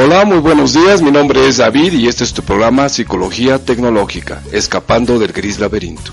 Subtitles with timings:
[0.00, 1.02] Hola, muy buenos días.
[1.02, 6.12] Mi nombre es David y este es tu programa Psicología Tecnológica, escapando del gris laberinto.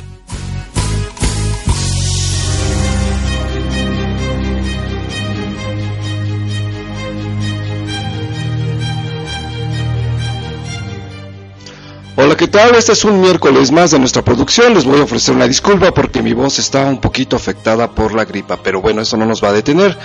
[12.16, 12.74] Hola, ¿qué tal?
[12.74, 14.74] Este es un miércoles más de nuestra producción.
[14.74, 18.26] Les voy a ofrecer una disculpa porque mi voz está un poquito afectada por la
[18.26, 19.96] gripa, pero bueno, eso no nos va a detener.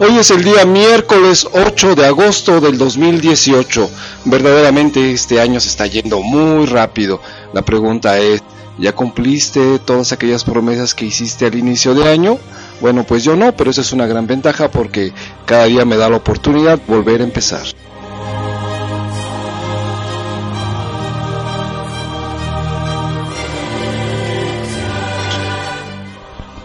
[0.00, 3.90] Hoy es el día miércoles 8 de agosto del 2018.
[4.26, 7.20] Verdaderamente este año se está yendo muy rápido.
[7.52, 8.44] La pregunta es,
[8.78, 12.38] ¿ya cumpliste todas aquellas promesas que hiciste al inicio de año?
[12.80, 15.12] Bueno, pues yo no, pero eso es una gran ventaja porque
[15.46, 17.62] cada día me da la oportunidad de volver a empezar.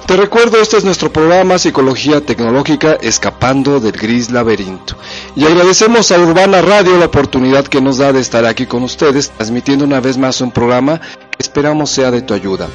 [0.06, 4.98] Te recuerdo, este es nuestro programa Psicología Tecnológica Escapando del Gris Laberinto.
[5.36, 9.30] Y agradecemos a Urbana Radio la oportunidad que nos da de estar aquí con ustedes,
[9.30, 12.68] transmitiendo una vez más un programa que esperamos sea de tu ayuda.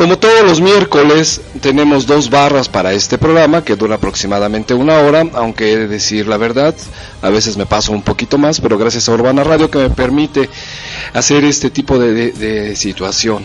[0.00, 5.26] Como todos los miércoles, tenemos dos barras para este programa que dura aproximadamente una hora,
[5.34, 6.74] aunque he de decir la verdad,
[7.20, 10.48] a veces me paso un poquito más, pero gracias a Urbana Radio que me permite
[11.12, 13.44] hacer este tipo de, de situación.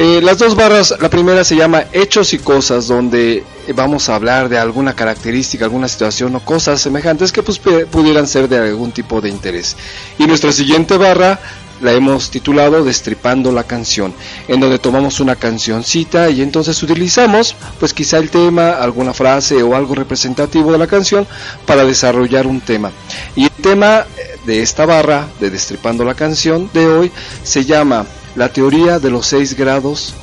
[0.00, 3.42] Eh, las dos barras, la primera se llama Hechos y Cosas, donde
[3.74, 8.48] vamos a hablar de alguna característica, alguna situación o cosas semejantes que pues, pudieran ser
[8.48, 9.76] de algún tipo de interés.
[10.16, 11.40] Y nuestra siguiente barra
[11.80, 14.14] la hemos titulado Destripando la canción,
[14.46, 19.74] en donde tomamos una cancioncita y entonces utilizamos pues quizá el tema, alguna frase o
[19.74, 21.26] algo representativo de la canción
[21.66, 22.92] para desarrollar un tema.
[23.34, 24.06] Y el tema
[24.46, 28.06] de esta barra de Destripando la canción de hoy se llama
[28.38, 30.14] la teoría de los seis grados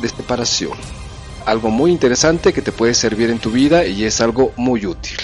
[0.00, 0.78] de separación.
[1.44, 5.18] Algo muy interesante que te puede servir en tu vida y es algo muy útil.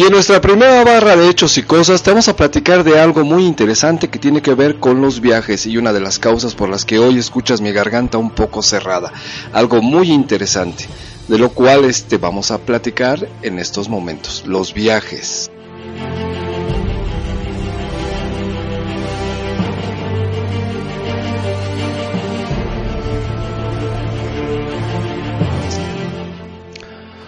[0.00, 3.22] Y en nuestra primera barra de hechos y cosas te vamos a platicar de algo
[3.22, 6.70] muy interesante que tiene que ver con los viajes y una de las causas por
[6.70, 9.12] las que hoy escuchas mi garganta un poco cerrada.
[9.52, 10.86] Algo muy interesante,
[11.28, 15.50] de lo cual te este, vamos a platicar en estos momentos, los viajes.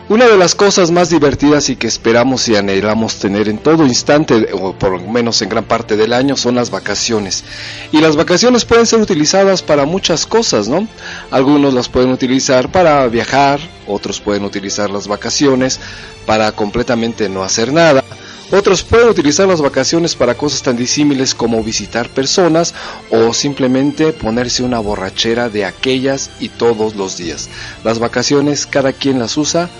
[0.08, 4.48] Una de las cosas más divertidas y que esperamos y anhelamos tener en todo instante,
[4.52, 7.44] o por lo menos en gran parte del año, son las vacaciones.
[7.92, 10.88] Y las vacaciones pueden ser utilizadas para muchas cosas, ¿no?
[11.30, 15.78] Algunos las pueden utilizar para viajar, otros pueden utilizar las vacaciones
[16.26, 18.02] para completamente no hacer nada.
[18.50, 22.74] Otros pueden utilizar las vacaciones para cosas tan disímiles como visitar personas
[23.08, 27.48] o simplemente ponerse una borrachera de aquellas y todos los días.
[27.82, 29.70] Las vacaciones cada quien las usa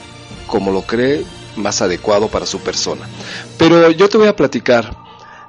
[0.53, 1.25] como lo cree
[1.57, 3.09] más adecuado para su persona.
[3.57, 4.95] Pero yo te voy a platicar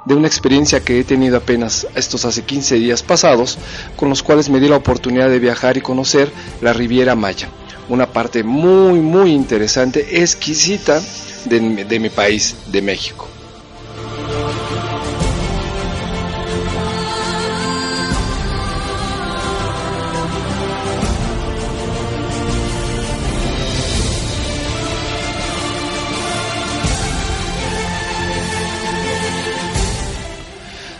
[0.06, 3.58] de una experiencia que he tenido apenas estos hace 15 días pasados,
[3.98, 6.32] con los cuales me di la oportunidad de viajar y conocer
[6.62, 7.50] la Riviera Maya,
[7.90, 11.02] una parte muy muy interesante, exquisita
[11.44, 13.28] de, de mi país, de México.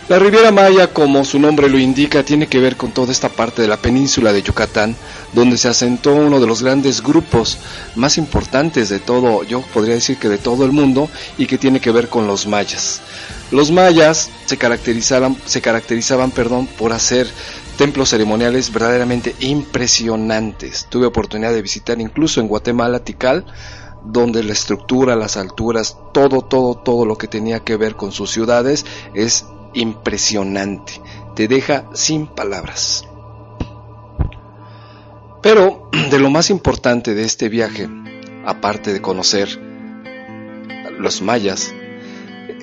[0.10, 3.62] La Riviera Maya, como su nombre lo indica, tiene que ver con toda esta parte
[3.62, 4.98] de la península de Yucatán,
[5.32, 7.58] donde se asentó uno de los grandes grupos
[7.96, 11.80] más importantes de todo, yo podría decir que de todo el mundo, y que tiene
[11.80, 13.02] que ver con los mayas.
[13.50, 17.26] Los mayas se caracterizaban, se caracterizaban perdón, por hacer
[17.78, 20.86] templos ceremoniales verdaderamente impresionantes.
[20.90, 23.46] Tuve oportunidad de visitar incluso en Guatemala, Tikal,
[24.04, 28.32] donde la estructura, las alturas, todo, todo, todo lo que tenía que ver con sus
[28.32, 31.02] ciudades es impresionante,
[31.36, 33.08] te deja sin palabras.
[35.42, 37.90] Pero de lo más importante de este viaje,
[38.46, 39.60] aparte de conocer
[41.00, 41.74] los mayas,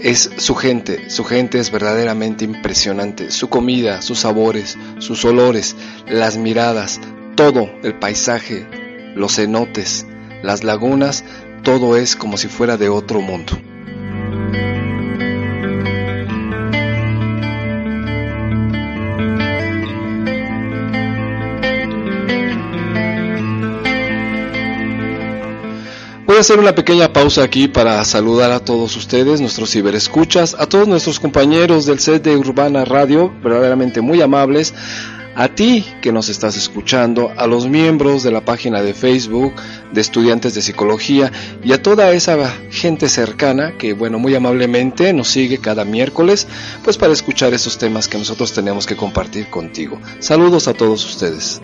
[0.02, 1.10] es su gente.
[1.10, 3.30] Su gente es verdaderamente impresionante.
[3.30, 5.76] Su comida, sus sabores, sus olores,
[6.08, 7.00] las miradas,
[7.36, 8.66] todo el paisaje,
[9.14, 10.06] los cenotes,
[10.42, 11.24] las lagunas,
[11.62, 13.52] todo es como si fuera de otro mundo.
[26.40, 31.20] Hacer una pequeña pausa aquí para saludar a todos ustedes, nuestros ciberescuchas, a todos nuestros
[31.20, 34.72] compañeros del set de Urbana Radio, verdaderamente muy amables,
[35.34, 39.52] a ti que nos estás escuchando, a los miembros de la página de Facebook
[39.92, 41.30] de estudiantes de psicología
[41.62, 42.38] y a toda esa
[42.70, 46.46] gente cercana que, bueno, muy amablemente nos sigue cada miércoles,
[46.82, 50.00] pues para escuchar esos temas que nosotros tenemos que compartir contigo.
[50.20, 51.60] Saludos a todos ustedes.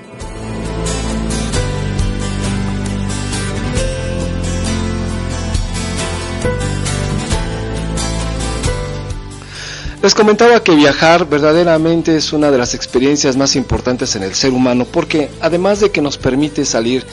[10.06, 14.53] Les comentaba que viajar verdaderamente es una de las experiencias más importantes en el ser
[14.53, 17.05] humano porque además de que nos permite salir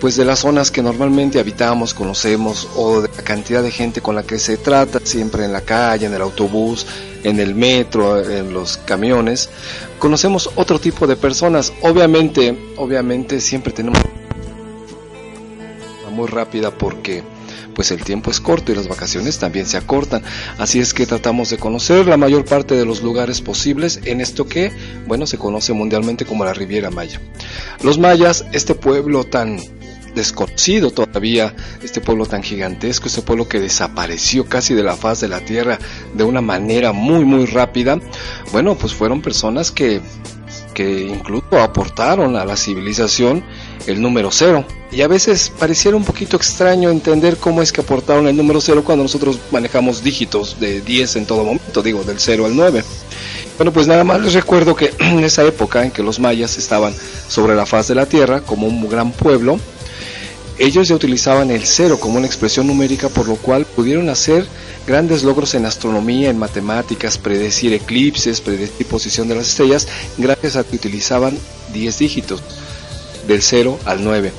[0.00, 4.14] pues de las zonas que normalmente habitamos, conocemos o de la cantidad de gente con
[4.14, 6.86] la que se trata siempre en la calle, en el autobús,
[7.22, 9.50] en el metro, en los camiones,
[9.98, 11.70] conocemos otro tipo de personas.
[11.82, 14.00] Obviamente, obviamente siempre tenemos
[16.10, 17.22] muy rápida porque
[17.74, 20.22] pues el tiempo es corto y las vacaciones también se acortan.
[20.58, 24.46] Así es que tratamos de conocer la mayor parte de los lugares posibles en esto
[24.46, 24.72] que,
[25.06, 27.20] bueno, se conoce mundialmente como la Riviera Maya.
[27.82, 29.58] Los mayas, este pueblo tan
[30.14, 35.28] desconocido todavía, este pueblo tan gigantesco, este pueblo que desapareció casi de la faz de
[35.28, 35.78] la tierra
[36.14, 37.98] de una manera muy muy rápida,
[38.52, 40.00] bueno, pues fueron personas que
[40.74, 43.44] que incluso aportaron a la civilización
[43.86, 44.64] el número cero.
[44.90, 48.82] Y a veces pareciera un poquito extraño entender cómo es que aportaron el número cero
[48.84, 52.84] cuando nosotros manejamos dígitos de 10 en todo momento, digo, del 0 al 9.
[53.56, 56.94] Bueno, pues nada más les recuerdo que en esa época en que los mayas estaban
[57.28, 59.58] sobre la faz de la Tierra como un gran pueblo,
[60.58, 64.46] ellos ya utilizaban el cero como una expresión numérica, por lo cual pudieron hacer
[64.86, 69.88] grandes logros en astronomía, en matemáticas, predecir eclipses, predecir posición de las estrellas,
[70.18, 71.38] gracias a que utilizaban
[71.72, 72.42] 10 dígitos,
[73.26, 74.32] del 0 al 9.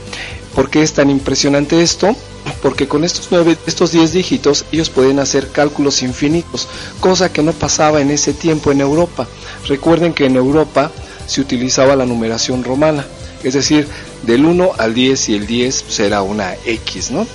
[0.56, 2.16] ¿Por qué es tan impresionante esto?
[2.62, 6.68] Porque con estos 9, estos 10 dígitos, ellos pueden hacer cálculos infinitos,
[7.00, 9.28] cosa que no pasaba en ese tiempo en Europa.
[9.68, 10.92] Recuerden que en Europa
[11.26, 13.06] se utilizaba la numeración romana,
[13.44, 13.88] es decir,
[14.24, 17.26] del 1 al 10 y el 10 será una X, ¿no?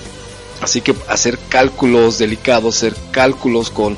[0.60, 3.96] Así que hacer cálculos delicados, hacer cálculos con,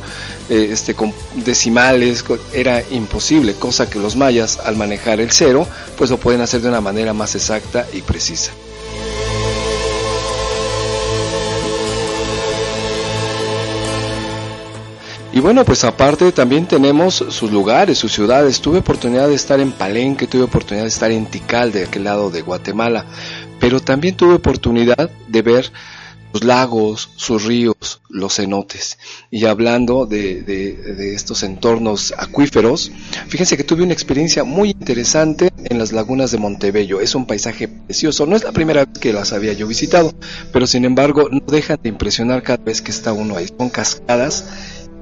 [0.50, 5.64] eh, este, con decimales era imposible, cosa que los mayas al manejar el cero,
[5.96, 8.50] pues lo pueden hacer de una manera más exacta y precisa.
[15.32, 18.60] Y bueno, pues aparte también tenemos sus lugares, sus ciudades.
[18.60, 22.30] Tuve oportunidad de estar en Palenque, tuve oportunidad de estar en Tikal, de aquel lado
[22.30, 23.04] de Guatemala,
[23.60, 25.70] pero también tuve oportunidad de ver
[26.32, 28.98] sus lagos, sus ríos, los cenotes.
[29.30, 32.92] Y hablando de, de, estos entornos acuíferos,
[33.28, 37.00] fíjense que tuve una experiencia muy interesante en las lagunas de Montebello.
[37.00, 38.26] Es un paisaje precioso.
[38.26, 40.12] No es la primera vez que las había yo visitado,
[40.52, 43.48] pero sin embargo no dejan de impresionar cada vez que está uno ahí.
[43.58, 44.44] Son cascadas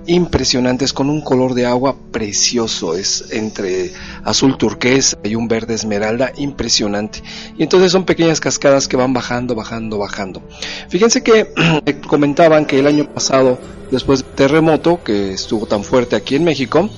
[0.09, 3.93] impresionantes con un color de agua precioso, es entre
[4.25, 7.23] azul turquesa y un verde esmeralda impresionante.
[7.57, 10.43] Y entonces son pequeñas cascadas que van bajando, bajando, bajando.
[10.89, 11.53] Fíjense que
[12.09, 13.59] comentaban que el año pasado,
[13.91, 16.89] después del terremoto que estuvo tan fuerte aquí en México,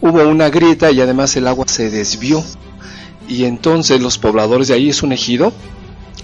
[0.00, 2.42] hubo una grieta y además el agua se desvió.
[3.28, 5.52] Y entonces los pobladores de ahí es un ejido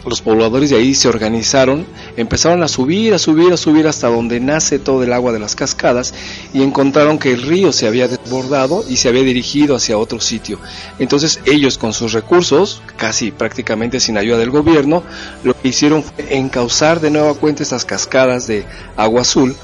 [0.07, 1.87] los pobladores de ahí se organizaron,
[2.17, 5.55] empezaron a subir, a subir, a subir hasta donde nace todo el agua de las
[5.55, 6.15] cascadas
[6.53, 10.59] y encontraron que el río se había desbordado y se había dirigido hacia otro sitio.
[10.99, 15.03] Entonces ellos con sus recursos, casi prácticamente sin ayuda del gobierno,
[15.43, 18.65] lo que hicieron fue encauzar de nueva cuenta estas cascadas de
[18.97, 19.57] agua azul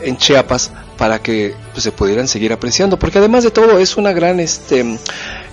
[0.00, 4.12] en Chiapas para que pues, se pudieran seguir apreciando, porque además de todo es una
[4.12, 4.98] gran este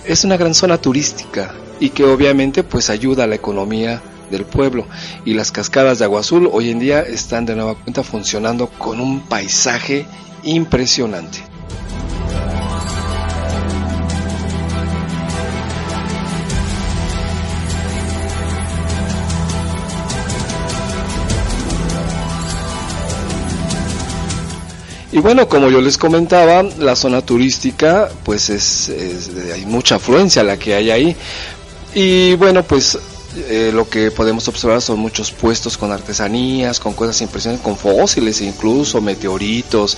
[0.04, 4.86] es una gran zona turística y que obviamente pues ayuda a la economía del pueblo
[5.24, 9.00] y las cascadas de agua azul hoy en día están de nueva cuenta funcionando con
[9.00, 10.06] un paisaje
[10.42, 11.48] impresionante.
[25.10, 28.92] Y bueno, como yo les comentaba, la zona turística, pues es,
[29.52, 31.16] hay mucha afluencia la que hay ahí,
[31.94, 32.98] Y bueno, pues
[33.36, 38.40] eh, lo que podemos observar son muchos puestos con artesanías, con cosas impresionantes, con fósiles
[38.40, 39.96] incluso, meteoritos,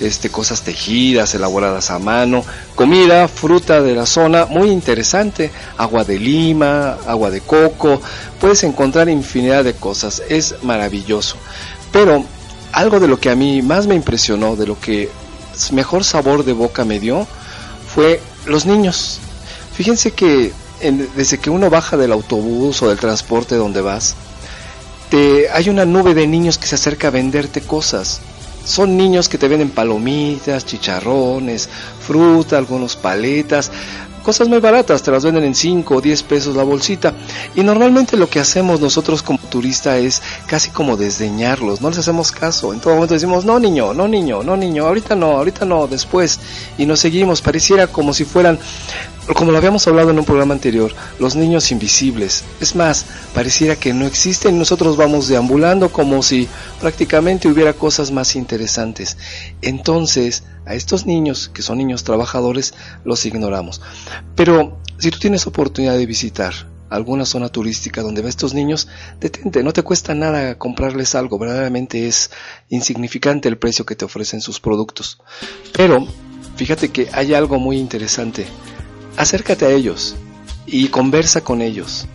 [0.00, 2.44] este, cosas tejidas, elaboradas a mano,
[2.74, 8.00] comida, fruta de la zona, muy interesante, agua de lima, agua de coco,
[8.40, 11.36] puedes encontrar infinidad de cosas, es maravilloso.
[11.92, 12.24] Pero
[12.72, 15.10] algo de lo que a mí más me impresionó, de lo que
[15.72, 17.26] mejor sabor de boca me dio,
[17.94, 19.20] fue los niños.
[19.74, 24.14] Fíjense que desde que uno baja del autobús o del transporte donde vas,
[25.10, 28.20] te, hay una nube de niños que se acerca a venderte cosas.
[28.64, 31.68] Son niños que te venden palomitas, chicharrones,
[32.00, 33.70] fruta, algunos paletas,
[34.22, 37.14] cosas muy baratas, te las venden en 5 o 10 pesos la bolsita.
[37.54, 42.30] Y normalmente lo que hacemos nosotros como turista es casi como desdeñarlos, no les hacemos
[42.30, 42.72] caso.
[42.72, 46.38] En todo momento decimos, no niño, no niño, no niño, ahorita no, ahorita no, después.
[46.78, 48.58] Y nos seguimos, pareciera como si fueran,
[49.34, 52.44] como lo habíamos hablado en un programa anterior, los niños invisibles.
[52.60, 56.48] Es más, pareciera que no existen y nosotros vamos deambulando como si
[56.80, 59.16] prácticamente hubiera cosas más interesantes.
[59.62, 63.80] Entonces, a estos niños, que son niños trabajadores, los ignoramos.
[64.34, 66.54] Pero si tú tienes oportunidad de visitar
[66.90, 68.88] alguna zona turística donde ves estos niños,
[69.20, 72.30] detente, no te cuesta nada comprarles algo, verdaderamente es
[72.68, 75.20] insignificante el precio que te ofrecen sus productos.
[75.72, 76.06] Pero
[76.56, 78.46] fíjate que hay algo muy interesante.
[79.20, 80.16] Acércate a ellos
[80.64, 82.06] y conversa con ellos.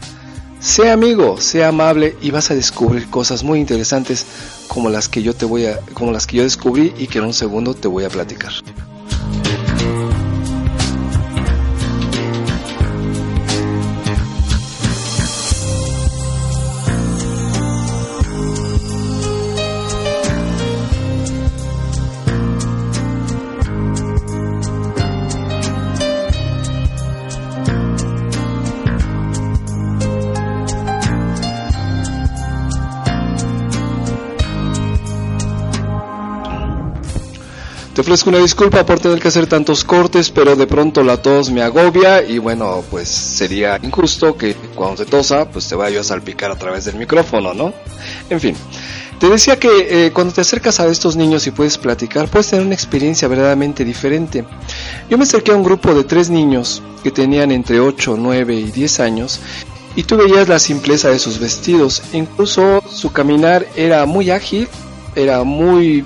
[0.60, 4.26] Sea amigo, sea amable y vas a descubrir cosas muy interesantes
[4.68, 7.26] como las que yo te voy a como las que yo descubrí y que en
[7.26, 8.54] un segundo te voy a platicar.
[37.96, 41.50] Te ofrezco una disculpa por tener que hacer tantos cortes, pero de pronto la tos
[41.50, 46.04] me agobia y bueno, pues sería injusto que cuando te tosa, pues te vaya a
[46.04, 47.74] salpicar a través del micrófono, ¿no?
[48.30, 48.54] En fin.
[49.18, 52.66] Te decía que eh, cuando te acercas a estos niños y puedes platicar, puedes tener
[52.66, 54.44] una experiencia verdaderamente diferente.
[55.10, 58.72] Yo me acerqué a un grupo de tres niños que tenían entre 8, 9 y
[58.72, 59.40] 10 años
[59.96, 62.04] y tú veías la simpleza de sus vestidos.
[62.12, 64.68] Incluso su caminar era muy ágil,
[65.16, 66.04] era muy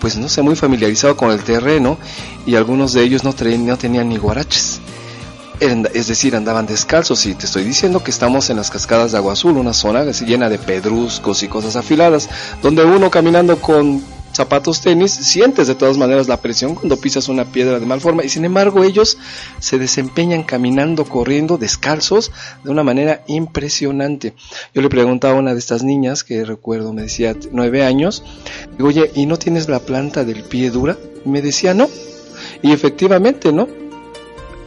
[0.00, 1.98] pues no sé, muy familiarizado con el terreno
[2.44, 4.80] y algunos de ellos no, no tenían ni guaraches.
[5.58, 9.32] Es decir, andaban descalzos y te estoy diciendo que estamos en las cascadas de Agua
[9.32, 12.28] Azul, una zona llena de pedruscos y cosas afiladas,
[12.62, 14.02] donde uno caminando con
[14.36, 18.22] zapatos tenis, sientes de todas maneras la presión cuando pisas una piedra de mal forma
[18.22, 19.18] y sin embargo ellos
[19.58, 22.30] se desempeñan caminando, corriendo, descalzos
[22.62, 24.34] de una manera impresionante.
[24.74, 28.22] Yo le preguntaba a una de estas niñas, que recuerdo me decía nueve años,
[28.76, 30.96] digo, oye, ¿y no tienes la planta del pie dura?
[31.24, 31.88] Y me decía, no.
[32.62, 33.68] Y efectivamente, ¿no?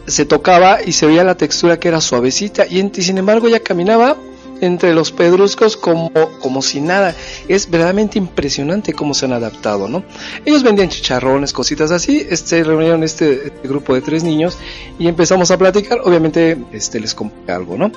[0.07, 4.17] Se tocaba y se veía la textura que era suavecita y, sin embargo ella caminaba
[4.61, 7.15] entre los pedruscos como, como si nada.
[7.47, 10.03] Es verdaderamente impresionante cómo se han adaptado, ¿no?
[10.45, 12.25] Ellos vendían chicharrones, cositas así.
[12.29, 14.57] Este, reunieron este, este grupo de tres niños
[14.97, 15.99] y empezamos a platicar.
[16.03, 17.91] Obviamente, este, les compré algo, ¿no?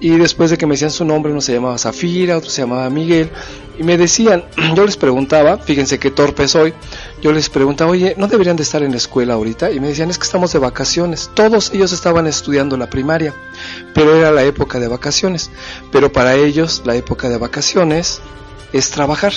[0.00, 2.90] Y después de que me decían su nombre, uno se llamaba Zafira, otro se llamaba
[2.90, 3.30] Miguel,
[3.78, 6.74] y me decían, yo les preguntaba, fíjense qué torpe soy,
[7.22, 9.70] yo les preguntaba, oye, ¿no deberían de estar en la escuela ahorita?
[9.70, 11.30] Y me decían, es que estamos de vacaciones.
[11.34, 13.34] Todos ellos estaban estudiando la primaria,
[13.94, 15.50] pero era la época de vacaciones.
[15.92, 18.20] Pero para ellos la época de vacaciones
[18.72, 19.32] es trabajar.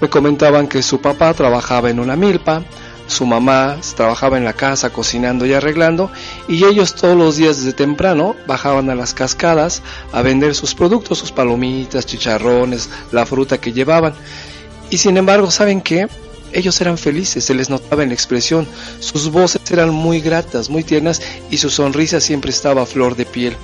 [0.00, 2.64] Me comentaban que su papá trabajaba en una milpa,
[3.10, 6.10] su mamá trabajaba en la casa cocinando y arreglando
[6.48, 11.18] y ellos todos los días desde temprano bajaban a las cascadas a vender sus productos,
[11.18, 14.14] sus palomitas, chicharrones, la fruta que llevaban.
[14.90, 16.08] Y sin embargo, ¿saben qué?
[16.52, 18.66] Ellos eran felices, se les notaba en la expresión,
[18.98, 23.26] sus voces eran muy gratas, muy tiernas y su sonrisa siempre estaba a flor de
[23.26, 23.56] piel.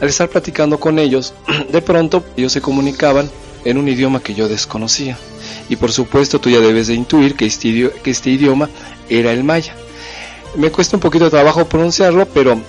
[0.00, 1.34] Al estar platicando con ellos,
[1.72, 3.30] de pronto ellos se comunicaban
[3.64, 5.18] en un idioma que yo desconocía.
[5.70, 8.68] Y por supuesto tú ya debes de intuir que este, que este idioma
[9.08, 9.74] era el maya.
[10.56, 12.60] Me cuesta un poquito de trabajo pronunciarlo, pero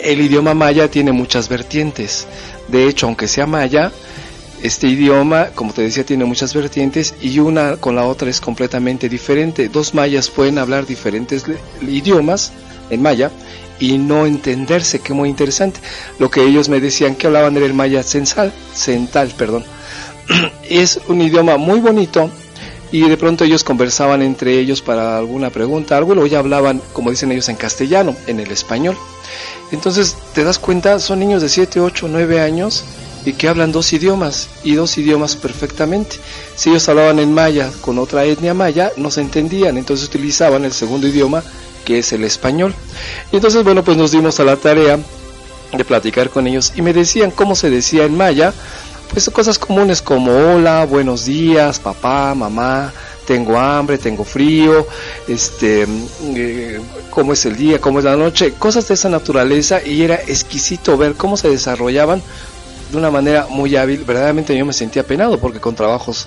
[0.00, 2.26] el idioma maya tiene muchas vertientes.
[2.66, 3.92] De hecho, aunque sea maya,
[4.62, 9.08] este idioma, como te decía, tiene muchas vertientes y una con la otra es completamente
[9.08, 9.68] diferente.
[9.68, 11.44] Dos mayas pueden hablar diferentes
[11.80, 12.52] idiomas
[12.90, 13.30] en maya
[13.78, 15.78] y no entenderse, que muy interesante.
[16.18, 19.64] Lo que ellos me decían que hablaban era el maya central, central, perdón.
[20.68, 22.30] es un idioma muy bonito
[22.90, 26.82] y de pronto ellos conversaban entre ellos para alguna pregunta, algo, y luego ya hablaban,
[26.92, 28.96] como dicen ellos, en castellano, en el español.
[29.70, 32.84] Entonces, te das cuenta, son niños de 7, 8, 9 años
[33.24, 36.16] y que hablan dos idiomas y dos idiomas perfectamente.
[36.54, 40.72] Si ellos hablaban en maya con otra etnia maya, no se entendían, entonces utilizaban el
[40.72, 41.42] segundo idioma
[41.84, 42.74] que es el español.
[43.32, 44.98] Y entonces, bueno, pues nos dimos a la tarea
[45.72, 48.52] de platicar con ellos y me decían cómo se decía en maya,
[49.12, 52.90] pues cosas comunes como hola, buenos días, papá, mamá,
[53.26, 54.86] tengo hambre, tengo frío,
[55.28, 55.86] este,
[56.34, 60.14] eh, cómo es el día, cómo es la noche, cosas de esa naturaleza y era
[60.14, 62.22] exquisito ver cómo se desarrollaban
[62.90, 64.02] de una manera muy hábil.
[64.02, 66.26] Verdaderamente yo me sentía penado porque con trabajos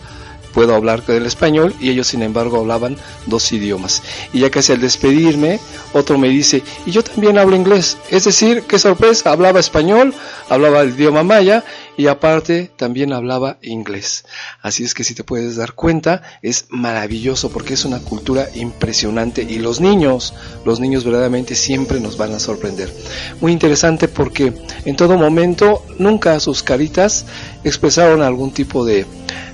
[0.56, 4.02] puedo hablar el español y ellos sin embargo hablaban dos idiomas.
[4.32, 5.60] Y ya casi al despedirme,
[5.92, 7.98] otro me dice, y yo también hablo inglés.
[8.10, 10.14] Es decir, qué sorpresa, hablaba español,
[10.50, 11.66] hablaba el idioma maya
[11.98, 14.26] y aparte también hablaba inglés.
[14.62, 19.44] Así es que si te puedes dar cuenta, es maravilloso porque es una cultura impresionante
[19.44, 20.34] y los niños,
[20.66, 22.94] los niños verdaderamente siempre nos van a sorprender.
[23.42, 24.54] Muy interesante porque
[24.86, 27.26] en todo momento nunca sus caritas
[27.64, 29.06] expresaron algún tipo de,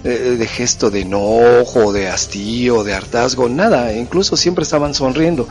[0.04, 5.48] de, gesto de enojo, de hastío, de hartazgo, nada, incluso siempre estaban sonriendo.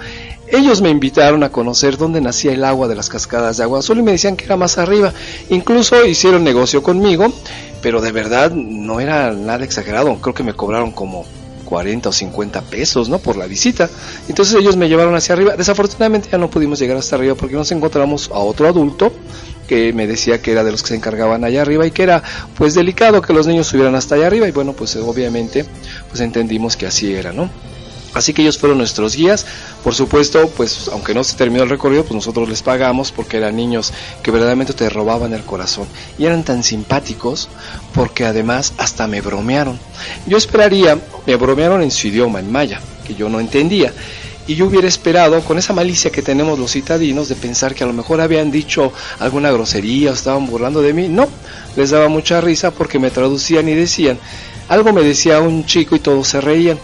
[0.52, 3.98] Ellos me invitaron a conocer dónde nacía el agua de las cascadas de agua azul
[3.98, 5.12] y me decían que era más arriba.
[5.48, 7.32] Incluso hicieron negocio conmigo,
[7.82, 10.14] pero de verdad no era nada exagerado.
[10.20, 11.24] Creo que me cobraron como
[11.66, 13.20] 40 o 50 pesos, ¿no?
[13.20, 13.88] Por la visita.
[14.28, 15.54] Entonces ellos me llevaron hacia arriba.
[15.56, 19.12] Desafortunadamente ya no pudimos llegar hasta arriba porque nos encontramos a otro adulto
[19.68, 22.24] que me decía que era de los que se encargaban allá arriba y que era
[22.56, 25.64] pues delicado que los niños subieran hasta allá arriba y bueno, pues obviamente
[26.08, 27.48] pues entendimos que así era, ¿no?
[28.14, 29.46] Así que ellos fueron nuestros guías.
[29.84, 33.56] Por supuesto, pues aunque no se terminó el recorrido, pues nosotros les pagamos porque eran
[33.56, 35.86] niños que verdaderamente te robaban el corazón.
[36.18, 37.48] Y eran tan simpáticos
[37.94, 39.78] porque además hasta me bromearon.
[40.26, 43.92] Yo esperaría, me bromearon en su idioma, en maya, que yo no entendía.
[44.46, 47.86] Y yo hubiera esperado, con esa malicia que tenemos los citadinos, de pensar que a
[47.86, 51.08] lo mejor habían dicho alguna grosería o estaban burlando de mí.
[51.08, 51.28] No,
[51.76, 54.18] les daba mucha risa porque me traducían y decían,
[54.68, 56.78] algo me decía un chico y todos se reían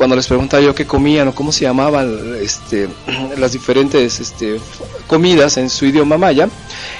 [0.00, 2.88] cuando les preguntaba yo qué comían o cómo se llamaban este,
[3.36, 4.58] las diferentes este,
[5.06, 6.48] comidas en su idioma maya,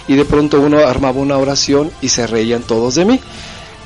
[0.07, 3.19] y de pronto uno armaba una oración y se reían todos de mí.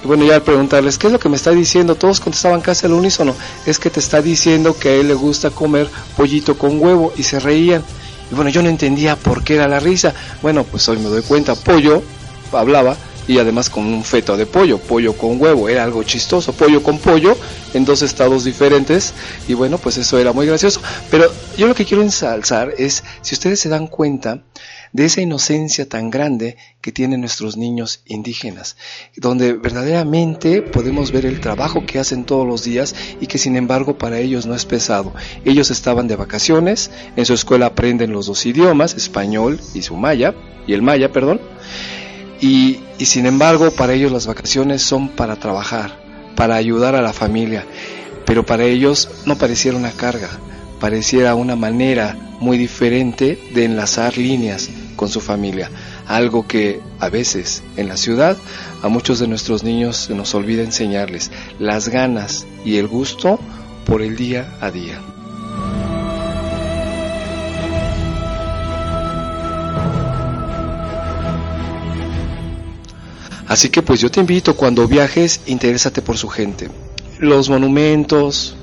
[0.02, 1.94] Y bueno, ya al preguntarles, ¿qué es lo que me está diciendo?
[1.94, 5.50] Todos contestaban casi al unísono, es que te está diciendo que a él le gusta
[5.50, 7.84] comer pollito con huevo y se reían.
[8.32, 10.12] Y bueno, yo no entendía por qué era la risa.
[10.42, 12.02] Bueno, pues hoy me doy cuenta, pollo
[12.52, 16.82] hablaba y además con un feto de pollo, pollo con huevo, era algo chistoso, pollo
[16.82, 17.36] con pollo
[17.72, 19.14] en dos estados diferentes
[19.48, 20.80] y bueno, pues eso era muy gracioso.
[21.10, 24.42] Pero yo lo que quiero ensalzar es, si ustedes se dan cuenta
[24.92, 28.76] de esa inocencia tan grande que tienen nuestros niños indígenas,
[29.16, 33.98] donde verdaderamente podemos ver el trabajo que hacen todos los días y que sin embargo
[33.98, 35.12] para ellos no es pesado.
[35.44, 40.32] Ellos estaban de vacaciones, en su escuela aprenden los dos idiomas, español y su maya,
[40.66, 41.40] y el maya, perdón,
[42.44, 45.98] y, sin embargo, para ellos las vacaciones son para trabajar,
[46.36, 47.64] para ayudar a la familia.
[48.26, 50.28] Pero para ellos no pareciera una carga,
[50.78, 55.70] pareciera una manera muy diferente de enlazar líneas con su familia.
[56.06, 58.36] Algo que a veces en la ciudad
[58.82, 63.40] a muchos de nuestros niños se nos olvida enseñarles, las ganas y el gusto
[63.86, 65.13] por el día a día.
[73.54, 76.70] Así que pues yo te invito cuando viajes, interésate por su gente.
[77.20, 78.56] Los monumentos,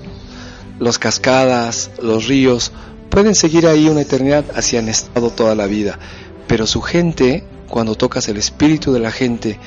[0.81, 2.73] las cascadas, los ríos,
[3.09, 5.97] pueden seguir ahí una eternidad, así han estado toda la vida.
[6.45, 9.57] Pero su gente, cuando tocas el espíritu de la gente,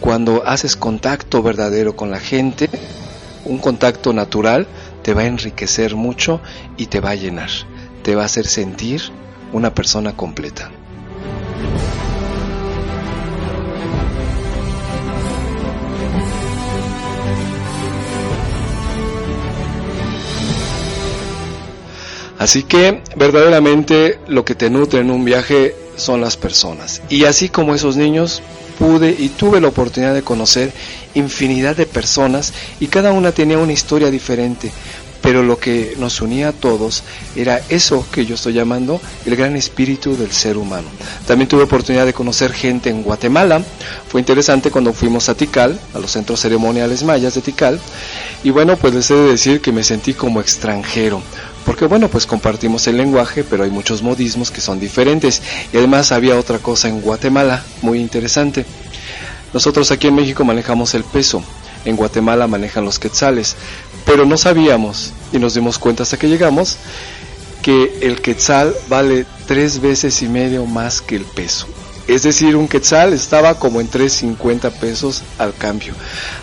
[0.00, 2.68] cuando haces contacto verdadero con la gente,
[3.44, 4.66] un contacto natural,
[5.02, 6.40] te va a enriquecer mucho
[6.76, 7.50] y te va a llenar.
[8.02, 9.00] Te va a hacer sentir
[9.52, 10.72] una persona completa.
[22.42, 27.00] Así que verdaderamente lo que te nutre en un viaje son las personas.
[27.08, 28.42] Y así como esos niños,
[28.80, 30.72] pude y tuve la oportunidad de conocer
[31.14, 34.72] infinidad de personas y cada una tenía una historia diferente.
[35.20, 37.04] Pero lo que nos unía a todos
[37.36, 40.88] era eso que yo estoy llamando el gran espíritu del ser humano.
[41.28, 43.62] También tuve oportunidad de conocer gente en Guatemala.
[44.08, 47.78] Fue interesante cuando fuimos a Tikal, a los centros ceremoniales mayas de Tikal.
[48.42, 51.22] Y bueno, pues les he de decir que me sentí como extranjero
[51.64, 55.42] porque bueno, pues compartimos el lenguaje, pero hay muchos modismos que son diferentes.
[55.72, 58.66] Y además había otra cosa en Guatemala, muy interesante.
[59.52, 61.44] Nosotros aquí en México manejamos el peso,
[61.84, 63.56] en Guatemala manejan los quetzales,
[64.06, 66.78] pero no sabíamos y nos dimos cuenta hasta que llegamos
[67.62, 71.66] que el quetzal vale tres veces y medio más que el peso.
[72.08, 75.94] Es decir, un quetzal estaba como en 3.50 pesos al cambio.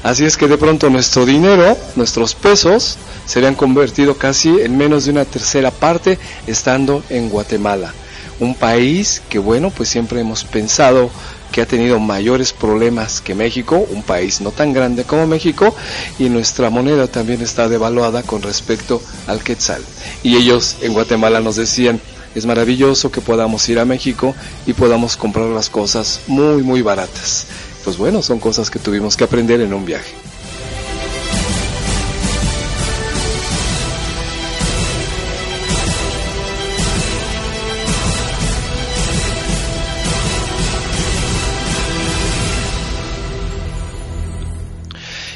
[0.03, 5.05] Así es que de pronto nuestro dinero, nuestros pesos, se han convertido casi en menos
[5.05, 6.17] de una tercera parte
[6.47, 7.93] estando en Guatemala.
[8.39, 11.11] Un país que bueno, pues siempre hemos pensado
[11.51, 15.75] que ha tenido mayores problemas que México, un país no tan grande como México,
[16.17, 19.83] y nuestra moneda también está devaluada con respecto al quetzal.
[20.23, 21.99] Y ellos en Guatemala nos decían,
[22.35, 27.47] es maravilloso que podamos ir a México y podamos comprar las cosas muy, muy baratas.
[27.83, 30.13] Pues bueno, son cosas que tuvimos que aprender en un viaje.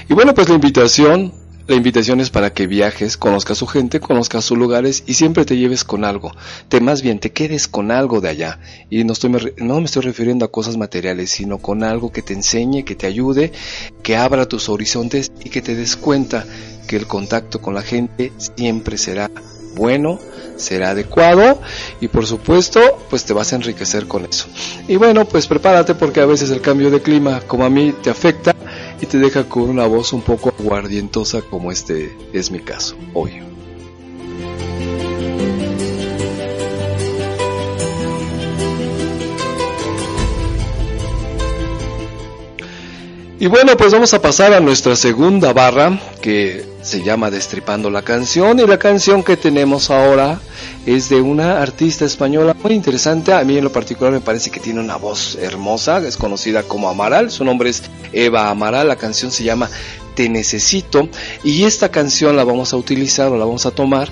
[0.10, 1.34] Y bueno, pues la invitación
[1.66, 5.56] la invitación es para que viajes, conozcas su gente, conozcas sus lugares y siempre te
[5.56, 6.32] lleves con algo.
[6.68, 8.60] Te más bien te quedes con algo de allá.
[8.90, 12.34] Y no, estoy, no me estoy refiriendo a cosas materiales, sino con algo que te
[12.34, 13.54] enseñe, que te ayude,
[14.02, 16.46] que abra tus horizontes y que te des cuenta
[16.88, 19.32] que el contacto con la gente siempre será
[19.76, 20.20] bueno,
[20.56, 21.60] será adecuado
[22.00, 24.48] y por supuesto pues te vas a enriquecer con eso.
[24.88, 28.10] Y bueno pues prepárate porque a veces el cambio de clima como a mí te
[28.10, 28.56] afecta
[29.04, 33.42] y te deja con una voz un poco aguardientosa como este es mi caso hoy.
[43.44, 48.02] Y bueno, pues vamos a pasar a nuestra segunda barra que se llama Destripando la
[48.02, 48.58] canción.
[48.58, 50.40] Y la canción que tenemos ahora
[50.86, 54.62] es de una artista española muy interesante, a mí en lo particular me parece que
[54.62, 59.30] tiene una voz hermosa, es conocida como Amaral, su nombre es Eva Amaral, la canción
[59.30, 59.70] se llama
[60.16, 61.10] Te Necesito.
[61.44, 64.10] Y esta canción la vamos a utilizar o la vamos a tomar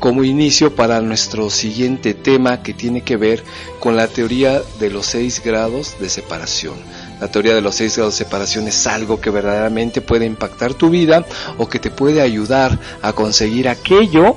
[0.00, 3.44] como inicio para nuestro siguiente tema que tiene que ver
[3.78, 6.74] con la teoría de los seis grados de separación.
[7.20, 10.88] La teoría de los seis grados de separación es algo que verdaderamente puede impactar tu
[10.88, 11.26] vida
[11.58, 14.36] o que te puede ayudar a conseguir aquello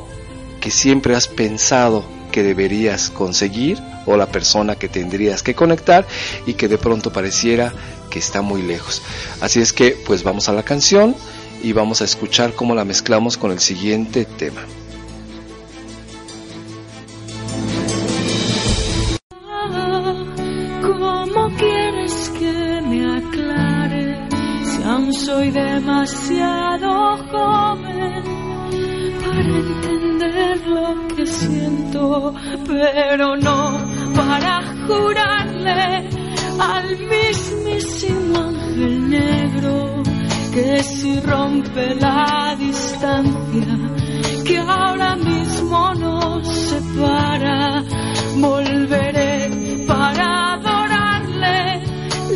[0.60, 6.06] que siempre has pensado que deberías conseguir o la persona que tendrías que conectar
[6.46, 7.74] y que de pronto pareciera
[8.10, 9.02] que está muy lejos.
[9.40, 11.16] Así es que pues vamos a la canción
[11.62, 14.62] y vamos a escuchar cómo la mezclamos con el siguiente tema.
[32.68, 33.78] Pero no
[34.16, 36.10] para jurarle
[36.60, 40.04] al mismísimo ángel negro
[40.54, 43.94] que si rompe la distancia
[44.46, 47.84] que ahora mismo nos separa,
[48.38, 51.82] volveré para adorarle,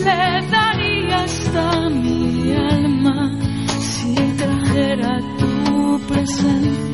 [0.06, 2.56] le daría hasta mi
[3.80, 6.87] si trajera tu presencia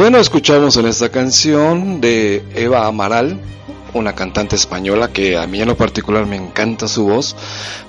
[0.00, 3.38] bueno, escuchamos en esta canción de Eva Amaral,
[3.92, 7.36] una cantante española que a mí en lo particular me encanta su voz,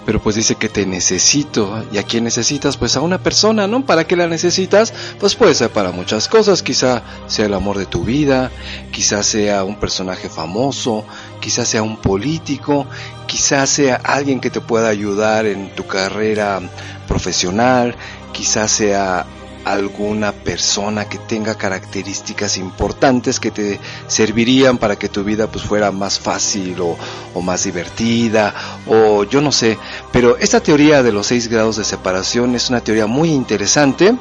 [0.05, 1.85] pero pues dice que te necesito.
[1.89, 2.75] ¿Y a quién necesitas?
[2.75, 3.85] Pues a una persona, ¿no?
[3.85, 4.93] ¿Para qué la necesitas?
[5.21, 8.51] Pues puede ser para muchas cosas, quizá sea el amor de tu vida,
[8.91, 11.05] quizá sea un personaje famoso,
[11.39, 12.87] quizá sea un político,
[13.25, 16.59] quizá sea alguien que te pueda ayudar en tu carrera
[17.07, 17.95] profesional,
[18.33, 19.25] quizá sea
[19.65, 25.91] alguna persona que tenga características importantes que te servirían para que tu vida pues fuera
[25.91, 28.53] más fácil o, más divertida
[28.87, 29.77] o yo no sé.
[30.11, 34.15] Pero esta teoría de los seis grados de separación es una teoría muy interesante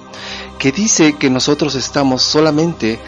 [0.59, 2.99] que dice que nosotros estamos solamente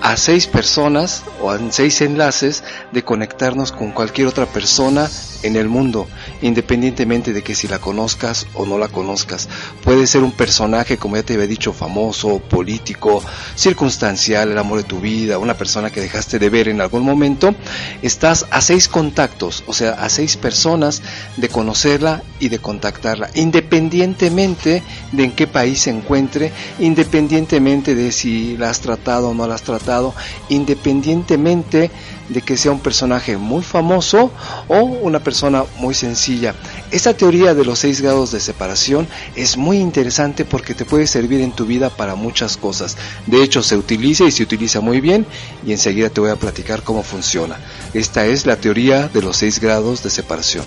[0.00, 5.10] a seis personas o en seis enlaces de conectarnos con cualquier otra persona
[5.42, 6.06] en el mundo,
[6.42, 9.48] independientemente de que si la conozcas o no la conozcas.
[9.82, 13.22] Puede ser un personaje, como ya te había dicho, famoso, político,
[13.54, 17.54] circunstancial, el amor de tu vida, una persona que dejaste de ver en algún momento.
[18.02, 21.02] Estás a seis contactos, o sea, a seis personas
[21.36, 28.56] de conocerla y de contactarla, independientemente de en qué país se encuentre, independientemente de si
[28.56, 30.14] la has tratado o no la has tratado,
[30.48, 31.90] independientemente
[32.28, 34.30] de que sea un personaje muy famoso
[34.68, 36.54] o una persona muy sencilla.
[36.90, 41.40] Esta teoría de los seis grados de separación es muy interesante porque te puede servir
[41.40, 42.96] en tu vida para muchas cosas.
[43.26, 45.26] De hecho, se utiliza y se utiliza muy bien
[45.66, 47.58] y enseguida te voy a platicar cómo funciona.
[47.94, 50.64] Esta es la teoría de los seis grados de separación.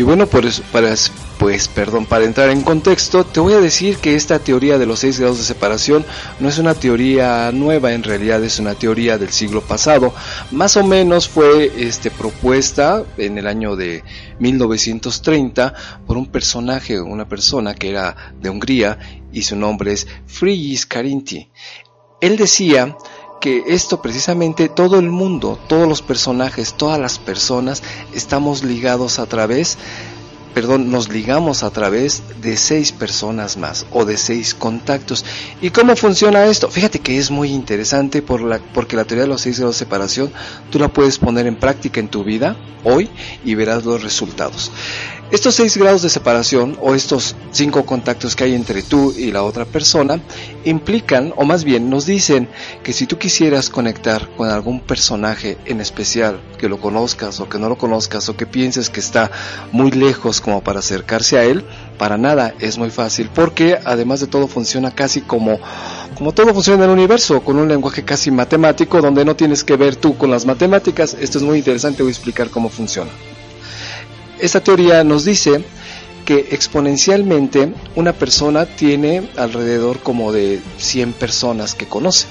[0.00, 0.48] Y bueno, para,
[1.38, 5.00] pues, perdón, para entrar en contexto, te voy a decir que esta teoría de los
[5.00, 6.06] seis grados de separación
[6.38, 10.14] no es una teoría nueva, en realidad es una teoría del siglo pasado.
[10.52, 14.02] Más o menos fue este, propuesta en el año de
[14.38, 15.74] 1930
[16.06, 18.98] por un personaje, una persona que era de Hungría
[19.34, 21.50] y su nombre es Frigyes Karinti.
[22.22, 22.96] Él decía
[23.40, 29.26] que esto precisamente todo el mundo, todos los personajes, todas las personas estamos ligados a
[29.26, 29.78] través
[30.54, 35.24] perdón, nos ligamos a través de seis personas más o de seis contactos.
[35.60, 36.68] ¿Y cómo funciona esto?
[36.68, 39.80] Fíjate que es muy interesante por la, porque la teoría de los seis grados de
[39.80, 40.32] separación
[40.70, 43.08] tú la puedes poner en práctica en tu vida hoy
[43.44, 44.72] y verás los resultados.
[45.30, 49.44] Estos seis grados de separación o estos cinco contactos que hay entre tú y la
[49.44, 50.20] otra persona
[50.64, 52.48] implican, o más bien nos dicen,
[52.82, 57.60] que si tú quisieras conectar con algún personaje en especial, que lo conozcas o que
[57.60, 59.30] no lo conozcas o que pienses que está
[59.70, 61.64] muy lejos como para acercarse a él,
[61.96, 65.60] para nada es muy fácil, porque además de todo funciona casi como,
[66.16, 69.76] como todo funciona en el universo, con un lenguaje casi matemático donde no tienes que
[69.76, 71.16] ver tú con las matemáticas.
[71.20, 73.12] Esto es muy interesante, voy a explicar cómo funciona.
[74.40, 75.62] Esta teoría nos dice
[76.24, 82.26] que exponencialmente una persona tiene alrededor como de 100 personas que conoce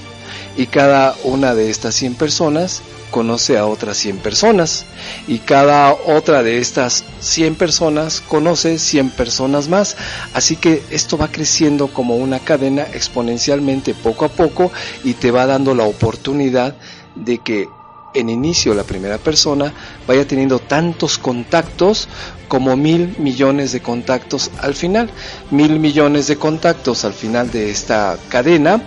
[0.56, 4.86] y cada una de estas 100 personas conoce a otras 100 personas
[5.28, 9.96] y cada otra de estas 100 personas conoce 100 personas más.
[10.34, 14.72] Así que esto va creciendo como una cadena exponencialmente poco a poco
[15.04, 16.74] y te va dando la oportunidad
[17.14, 17.68] de que
[18.14, 19.72] en inicio la primera persona
[20.06, 22.08] vaya teniendo tantos contactos
[22.48, 25.10] como mil millones de contactos al final.
[25.50, 28.82] Mil millones de contactos al final de esta cadena,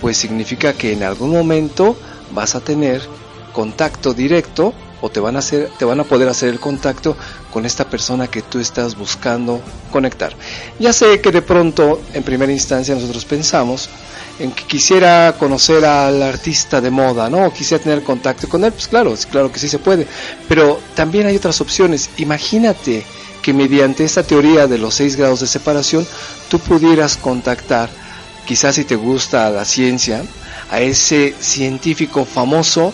[0.00, 1.96] pues significa que en algún momento
[2.32, 3.02] vas a tener
[3.52, 7.16] contacto directo o te van a hacer, te van a poder hacer el contacto
[7.52, 10.34] con esta persona que tú estás buscando conectar.
[10.78, 13.88] Ya sé que de pronto, en primera instancia, nosotros pensamos
[14.38, 17.52] en que quisiera conocer al artista de moda, ¿no?
[17.52, 20.06] Quisiera tener contacto con él, pues claro, claro que sí se puede.
[20.48, 22.10] Pero también hay otras opciones.
[22.18, 23.04] Imagínate
[23.42, 26.06] que mediante esta teoría de los seis grados de separación,
[26.48, 27.88] tú pudieras contactar,
[28.46, 30.22] quizás si te gusta la ciencia,
[30.70, 32.92] a ese científico famoso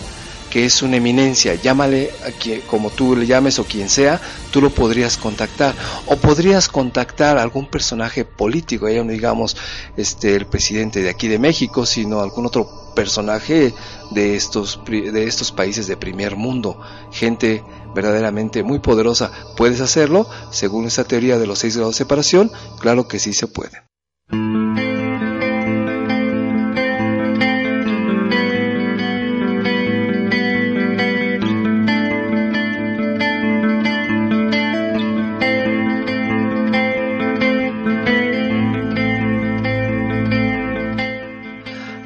[0.55, 4.61] que es una eminencia, llámale a quien, como tú le llames o quien sea, tú
[4.61, 5.75] lo podrías contactar.
[6.05, 9.57] O podrías contactar a algún personaje político, ya no digamos
[9.97, 13.73] este, el presidente de aquí de México, sino algún otro personaje
[14.11, 16.79] de estos, de estos países de primer mundo,
[17.11, 17.61] gente
[17.93, 19.33] verdaderamente muy poderosa.
[19.57, 20.29] ¿Puedes hacerlo?
[20.51, 23.83] Según esa teoría de los seis grados de separación, claro que sí se puede.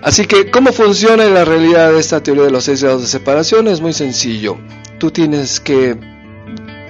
[0.10, 3.68] Así que, ¿cómo funciona en la realidad esta teoría de los seis grados de separación?
[3.68, 4.58] Es muy sencillo.
[4.98, 5.96] Tú tienes que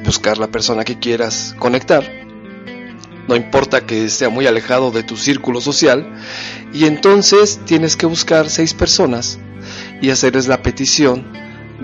[0.06, 2.10] buscar la persona que quieras conectar.
[3.28, 6.10] No importa que esté muy alejado de tu círculo social.
[6.72, 9.38] Y entonces tienes que buscar seis personas
[10.02, 11.30] y hacerles la petición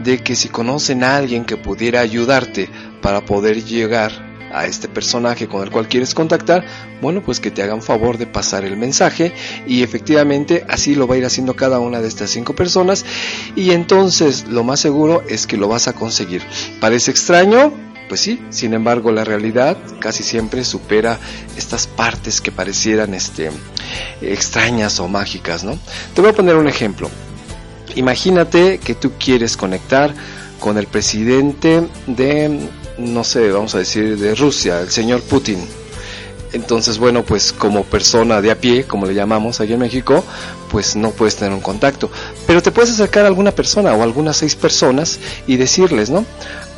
[0.05, 2.69] de que si conocen a alguien que pudiera ayudarte
[3.01, 6.65] para poder llegar a este personaje con el cual quieres contactar,
[7.01, 9.33] bueno, pues que te hagan favor de pasar el mensaje
[9.67, 13.05] y efectivamente así lo va a ir haciendo cada una de estas cinco personas
[13.55, 16.41] y entonces lo más seguro es que lo vas a conseguir.
[16.79, 17.73] ¿Parece extraño?
[18.07, 21.19] Pues sí, sin embargo la realidad casi siempre supera
[21.57, 23.49] estas partes que parecieran este,
[24.21, 25.77] extrañas o mágicas, ¿no?
[26.13, 27.09] Te voy a poner un ejemplo.
[27.95, 30.13] Imagínate que tú quieres conectar
[30.59, 35.59] con el presidente de, no sé, vamos a decir, de Rusia, el señor Putin.
[36.53, 40.23] Entonces, bueno, pues como persona de a pie, como le llamamos aquí en México,
[40.71, 42.09] pues no puedes tener un contacto.
[42.47, 46.25] Pero te puedes acercar a alguna persona o algunas seis personas y decirles, ¿no?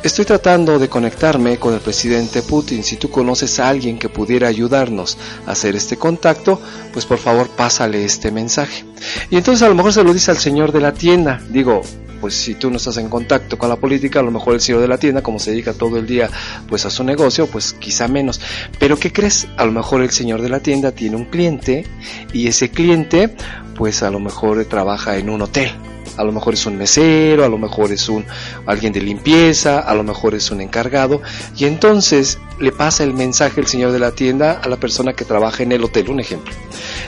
[0.02, 2.82] Estoy tratando de conectarme con el presidente Putin.
[2.82, 6.60] Si tú conoces a alguien que pudiera ayudarnos a hacer este contacto,
[6.92, 8.84] pues por favor pásale este mensaje.
[9.30, 11.40] Y entonces a lo mejor se lo dice al señor de la tienda.
[11.50, 11.82] Digo,
[12.20, 14.80] pues si tú no estás en contacto con la política, a lo mejor el señor
[14.80, 16.30] de la tienda, como se dedica todo el día
[16.68, 18.40] pues a su negocio, pues quizá menos.
[18.78, 19.48] Pero ¿qué crees?
[19.56, 21.86] A lo mejor el señor de la tienda tiene un cliente
[22.32, 23.34] y ese cliente
[23.74, 25.70] pues a lo mejor trabaja en un hotel
[26.18, 28.26] a lo mejor es un mesero, a lo mejor es un
[28.66, 31.22] alguien de limpieza, a lo mejor es un encargado
[31.56, 35.24] y entonces le pasa el mensaje el señor de la tienda a la persona que
[35.24, 36.52] trabaja en el hotel, un ejemplo.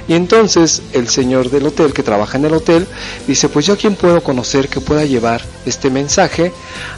[0.09, 2.87] Y entonces el señor del hotel que trabaja en el hotel
[3.27, 6.53] dice, pues yo a quién puedo conocer que pueda llevar este mensaje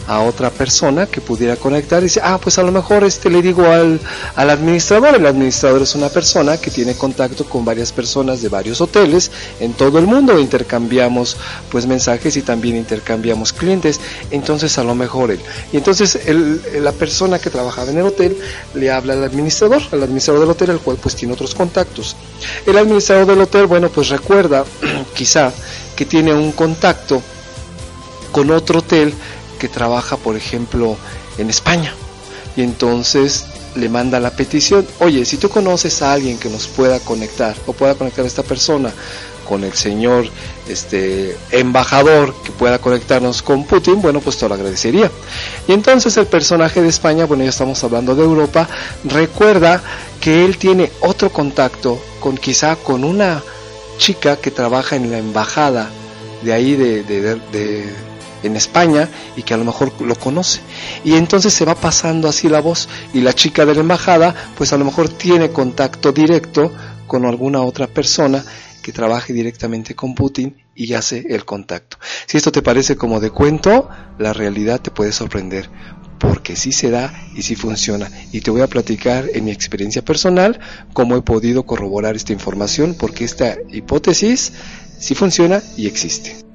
[0.06, 2.00] a otra persona que pudiera conectar.
[2.00, 4.00] Y dice, ah, pues a lo mejor este le digo al,
[4.36, 5.14] al administrador.
[5.16, 9.72] El administrador es una persona que tiene contacto con varias personas de varios hoteles en
[9.72, 10.38] todo el mundo.
[10.38, 11.36] Intercambiamos
[11.70, 14.00] pues mensajes y también intercambiamos clientes.
[14.30, 15.40] Entonces a lo mejor él.
[15.72, 18.36] Y entonces la persona que trabajaba en el hotel
[18.74, 22.16] le habla al administrador, al administrador del hotel, el cual pues tiene otros contactos.
[22.66, 24.64] El administrador del hotel, bueno, pues recuerda
[25.14, 25.52] quizá
[25.96, 27.22] que tiene un contacto
[28.32, 29.12] con otro hotel
[29.58, 30.96] que trabaja, por ejemplo,
[31.38, 31.94] en España.
[32.56, 37.00] Y entonces le manda la petición, oye, si tú conoces a alguien que nos pueda
[37.00, 38.92] conectar o pueda conectar a esta persona
[39.52, 40.24] con el señor
[40.66, 45.10] este embajador que pueda conectarnos con Putin, bueno, pues te lo agradecería.
[45.68, 48.66] Y entonces el personaje de España, bueno, ya estamos hablando de Europa,
[49.04, 49.82] recuerda
[50.22, 53.42] que él tiene otro contacto con quizá con una
[53.98, 55.90] chica que trabaja en la embajada
[56.40, 57.92] de ahí de,
[58.42, 60.60] en España y que a lo mejor lo conoce.
[61.04, 64.72] Y entonces se va pasando así la voz y la chica de la embajada pues
[64.72, 66.72] a lo mejor tiene contacto directo
[67.06, 68.42] con alguna otra persona
[68.82, 71.98] que trabaje directamente con Putin y hace el contacto.
[72.26, 75.70] Si esto te parece como de cuento, la realidad te puede sorprender,
[76.18, 78.10] porque sí se da y sí funciona.
[78.32, 80.60] Y te voy a platicar en mi experiencia personal
[80.92, 84.52] cómo he podido corroborar esta información, porque esta hipótesis
[84.98, 86.51] sí funciona y existe.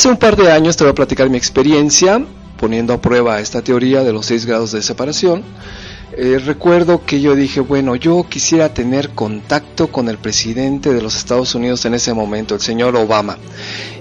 [0.00, 2.24] Hace un par de años te voy a platicar mi experiencia
[2.56, 5.44] poniendo a prueba esta teoría de los seis grados de separación
[6.16, 11.16] eh, recuerdo que yo dije, bueno, yo quisiera tener contacto con el presidente de los
[11.16, 13.38] Estados Unidos en ese momento, el señor Obama.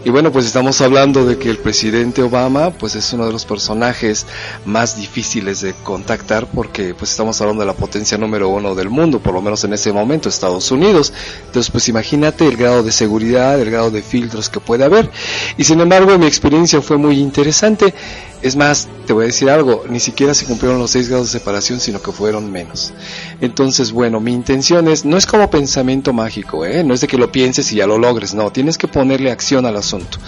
[0.06, 3.46] Y bueno, pues estamos hablando de que el presidente Obama, pues es uno de los
[3.46, 4.26] personajes
[4.66, 9.20] más difíciles de contactar porque pues estamos hablando de la potencia número uno del mundo,
[9.20, 11.12] por lo menos en ese momento, Estados Unidos.
[11.48, 15.12] Entonces, pues imagínate el grado de seguridad, el grado de filtros que puede haber.
[15.58, 17.94] Y sin embargo, mi experiencia fue muy interesante.
[18.42, 21.40] Es más, te voy a decir algo, ni siquiera se cumplieron los seis grados de
[21.40, 22.94] separación, sino que fueron menos.
[23.42, 26.84] Entonces, bueno, mi intención es, no es como pensamiento mágico, ¿eh?
[26.86, 29.66] no es de que lo pienses y ya lo logres, no, tienes que ponerle acción
[29.66, 30.20] al asunto.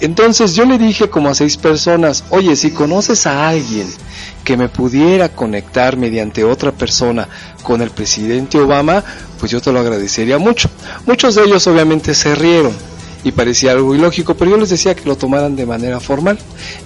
[0.00, 3.88] Entonces yo le dije como a seis personas, oye, si conoces a alguien
[4.44, 7.28] que me pudiera conectar mediante otra persona
[7.64, 9.02] con el presidente Obama,
[9.40, 10.70] pues yo te lo agradecería mucho.
[11.06, 12.72] Muchos de ellos obviamente se rieron
[13.24, 16.38] y parecía algo ilógico, pero yo les decía que lo tomaran de manera formal.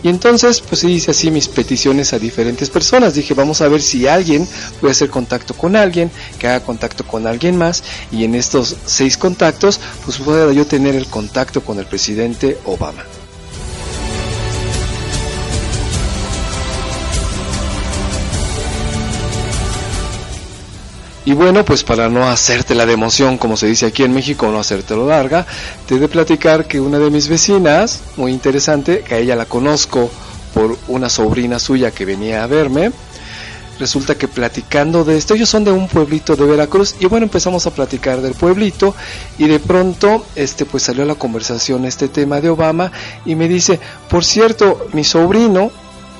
[0.03, 3.15] Y entonces, pues hice así mis peticiones a diferentes personas.
[3.15, 4.47] Dije, vamos a ver si alguien
[4.81, 9.17] puede hacer contacto con alguien, que haga contacto con alguien más, y en estos seis
[9.17, 13.05] contactos, pues pueda yo tener el contacto con el presidente Obama.
[21.25, 24.51] Y bueno, pues para no hacerte la de emoción, como se dice aquí en México,
[24.51, 25.47] no hacértelo larga,
[25.87, 29.45] te he de platicar que una de mis vecinas, muy interesante, que a ella la
[29.45, 30.11] conozco
[30.53, 32.91] por una sobrina suya que venía a verme,
[33.79, 37.67] resulta que platicando de esto, ellos son de un pueblito de Veracruz y bueno, empezamos
[37.67, 38.95] a platicar del pueblito
[39.39, 42.93] y de pronto este pues salió a la conversación este tema de Obama
[43.25, 45.71] y me dice, "Por cierto, mi sobrino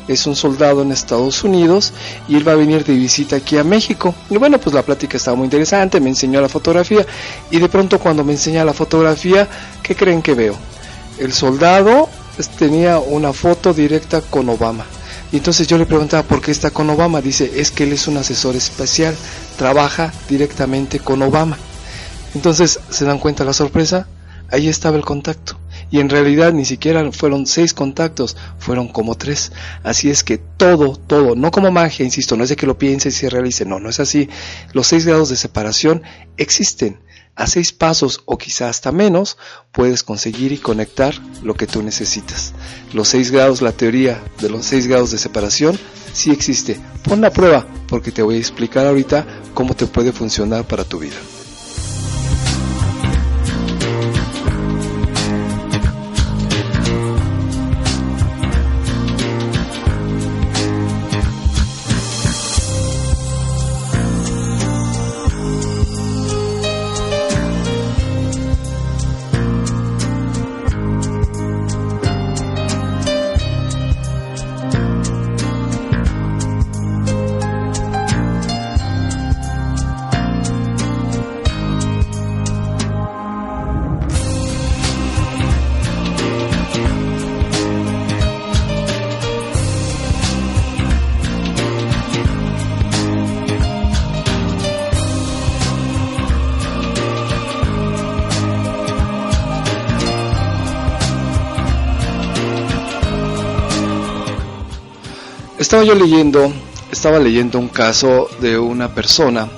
[0.09, 1.93] es un soldado en Estados Unidos
[2.29, 4.15] y él va a venir de visita aquí a México.
[4.31, 7.07] Y bueno, pues la plática estaba muy interesante, me enseñó la fotografía
[7.51, 9.49] y de pronto cuando me enseña la fotografía,
[9.83, 10.55] ¿qué creen que veo?
[11.19, 12.09] El soldado
[12.59, 14.85] tenía una foto directa con Obama.
[15.31, 17.23] Y entonces yo le preguntaba, ¿por qué está con Obama?
[17.23, 19.15] Dice, es que él es un asesor especial,
[19.57, 21.57] trabaja directamente con Obama.
[22.35, 24.07] Entonces, ¿se dan cuenta la sorpresa?
[24.51, 25.62] Ahí estaba el contacto
[25.93, 29.53] y en realidad ni siquiera fueron seis contactos, fueron como tres.
[29.85, 33.11] Así es que todo, todo, no como magia, insisto, no es de que lo piense
[33.11, 34.29] y se realice, no, no es así.
[34.73, 36.03] Los seis grados de separación
[36.39, 36.99] existen.
[37.35, 39.37] A seis pasos o quizá hasta menos
[39.71, 42.55] puedes conseguir y conectar lo que tú necesitas.
[42.95, 45.79] Los seis grados, la teoría de los seis grados de separación
[46.15, 46.81] sí existe.
[47.05, 50.99] Pon la prueba porque te voy a explicar ahorita cómo te puede funcionar para tu
[50.99, 51.17] vida.
[105.73, 106.53] Estaba yo leyendo,
[106.91, 109.49] estaba leyendo un caso de una persona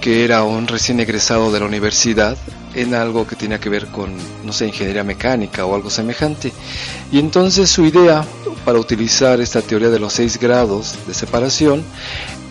[0.00, 2.36] que era un recién egresado de la universidad
[2.74, 4.14] en algo que tenía que ver con,
[4.44, 6.52] no sé, ingeniería mecánica o algo semejante.
[7.10, 8.24] Y entonces su idea
[8.64, 11.82] para utilizar esta teoría de los seis grados de separación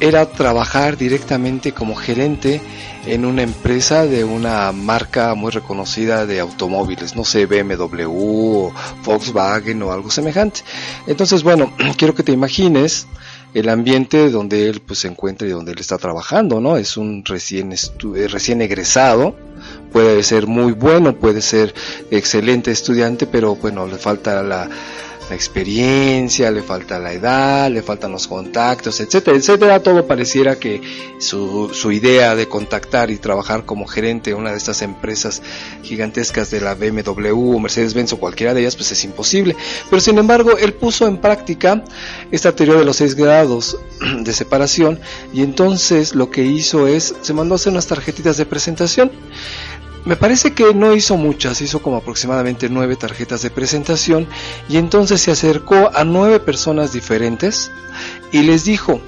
[0.01, 2.59] era trabajar directamente como gerente
[3.05, 8.73] en una empresa de una marca muy reconocida de automóviles, no sé, BMW o
[9.05, 10.61] Volkswagen o algo semejante.
[11.05, 13.07] Entonces, bueno, quiero que te imagines
[13.53, 16.77] el ambiente donde él pues se encuentra y donde él está trabajando, ¿no?
[16.77, 19.35] Es un recién eh, recién egresado,
[19.91, 21.75] puede ser muy bueno, puede ser
[22.09, 24.67] excelente estudiante, pero bueno, le falta la
[25.31, 29.81] la experiencia, le falta la edad, le faltan los contactos, etcétera, etcétera.
[29.81, 30.81] Todo pareciera que
[31.19, 35.41] su, su idea de contactar y trabajar como gerente de una de estas empresas
[35.83, 39.55] gigantescas de la BMW o Mercedes-Benz o cualquiera de ellas, pues es imposible.
[39.89, 41.81] Pero sin embargo, él puso en práctica
[42.29, 43.77] esta teoría de los seis grados
[44.19, 44.99] de separación
[45.33, 49.11] y entonces lo que hizo es, se mandó a hacer unas tarjetitas de presentación
[50.05, 54.27] me parece que no hizo muchas, hizo como aproximadamente nueve tarjetas de presentación
[54.67, 57.71] y entonces se acercó a nueve personas diferentes
[58.31, 58.99] y les dijo,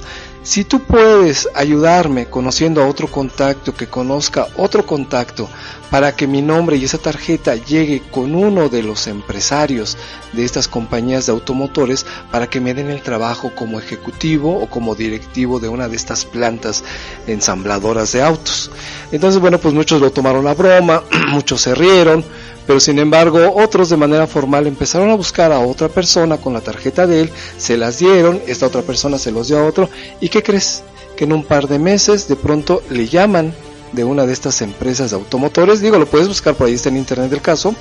[0.43, 5.49] si tú puedes ayudarme conociendo a otro contacto que conozca otro contacto
[5.89, 9.97] para que mi nombre y esa tarjeta llegue con uno de los empresarios
[10.33, 14.95] de estas compañías de automotores para que me den el trabajo como ejecutivo o como
[14.95, 16.83] directivo de una de estas plantas
[17.27, 18.71] ensambladoras de autos.
[19.11, 22.25] Entonces, bueno, pues muchos lo tomaron a broma, muchos se rieron,
[22.65, 26.61] pero sin embargo otros de manera formal empezaron a buscar a otra persona con la
[26.61, 29.89] tarjeta de él, se las dieron, esta otra persona se los dio a otro
[30.19, 30.83] y ¿qué crees?
[31.15, 33.53] Que en un par de meses de pronto le llaman
[33.91, 36.97] de una de estas empresas de automotores, digo, lo puedes buscar por ahí, está en
[36.97, 37.75] internet el caso,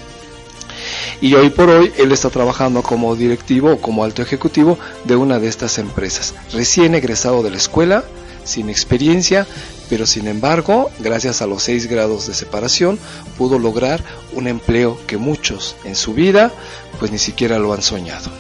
[1.21, 5.39] y hoy por hoy él está trabajando como directivo o como alto ejecutivo de una
[5.39, 8.05] de estas empresas, recién egresado de la escuela,
[8.45, 9.47] sin experiencia,
[9.93, 12.99] pero sin embargo, gracias a los seis grados de separación,
[13.37, 16.51] pudo lograr un empleo que muchos en su vida
[16.99, 18.31] pues ni siquiera lo han soñado.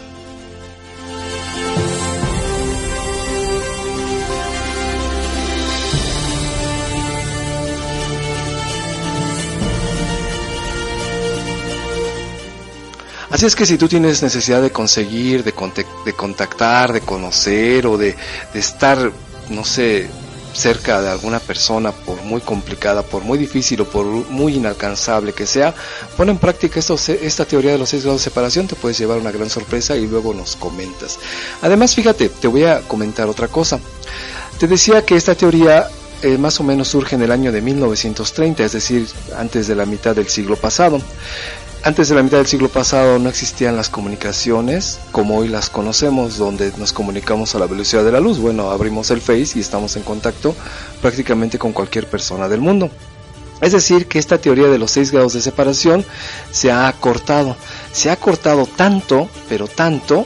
[13.29, 15.53] Así es que si tú tienes necesidad de conseguir, de,
[16.15, 18.17] contactar, de conocer o de,
[18.55, 19.13] de estar,
[19.51, 20.09] no sé,
[20.53, 25.47] cerca de alguna persona, por muy complicada, por muy difícil o por muy inalcanzable que
[25.47, 25.75] sea,
[26.17, 29.31] pon en práctica esta teoría de los seis grados de separación, te puedes llevar una
[29.31, 31.19] gran sorpresa y luego nos comentas.
[31.63, 33.81] Además, fíjate, te voy a comentar otra cosa.
[34.59, 35.89] Te decía que esta teoría
[36.23, 39.87] eh, más o menos surge en el año de 1930, es decir, antes de la
[39.87, 41.01] mitad del siglo pasado.
[41.85, 46.39] Antes de la mitad del siglo pasado no existían las comunicaciones como hoy las conocemos,
[46.39, 48.39] donde nos comunicamos a la velocidad de la luz.
[48.39, 50.55] Bueno, abrimos el Face y estamos en contacto
[51.01, 52.89] prácticamente con cualquier persona del mundo.
[53.61, 56.05] Es decir, que esta teoría de los seis grados de separación
[56.53, 57.57] se ha acortado.
[57.91, 60.25] Se ha acortado tanto, pero tanto,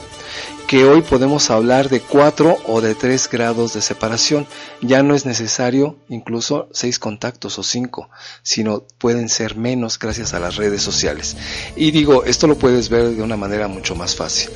[0.67, 4.47] que hoy podemos hablar de 4 o de 3 grados de separación.
[4.83, 8.11] Ya no es necesario incluso 6 contactos o 5,
[8.43, 11.37] sino pueden ser menos gracias a las redes sociales.
[11.77, 14.51] Y digo, esto lo puedes ver de una manera mucho más fácil.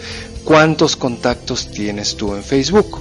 [0.44, 3.00] ¿Cuántos contactos tienes tú en Facebook?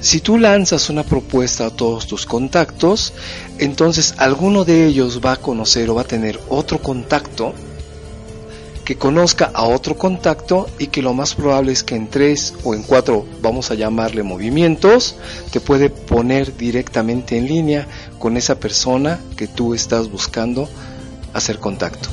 [0.00, 3.12] Si tú lanzas una propuesta a todos tus contactos,
[3.58, 7.54] entonces alguno de ellos va a conocer o va a tener otro contacto
[8.84, 12.74] que conozca a otro contacto y que lo más probable es que en tres o
[12.74, 15.16] en cuatro, vamos a llamarle movimientos,
[15.50, 17.86] te puede poner directamente en línea
[18.18, 20.68] con esa persona que tú estás buscando
[21.32, 22.08] hacer contacto.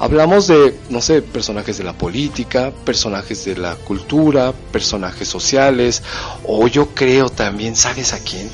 [0.00, 6.02] Hablamos de, no sé, personajes de la política, personajes de la cultura, personajes sociales,
[6.44, 8.48] o yo creo también, ¿sabes a quién?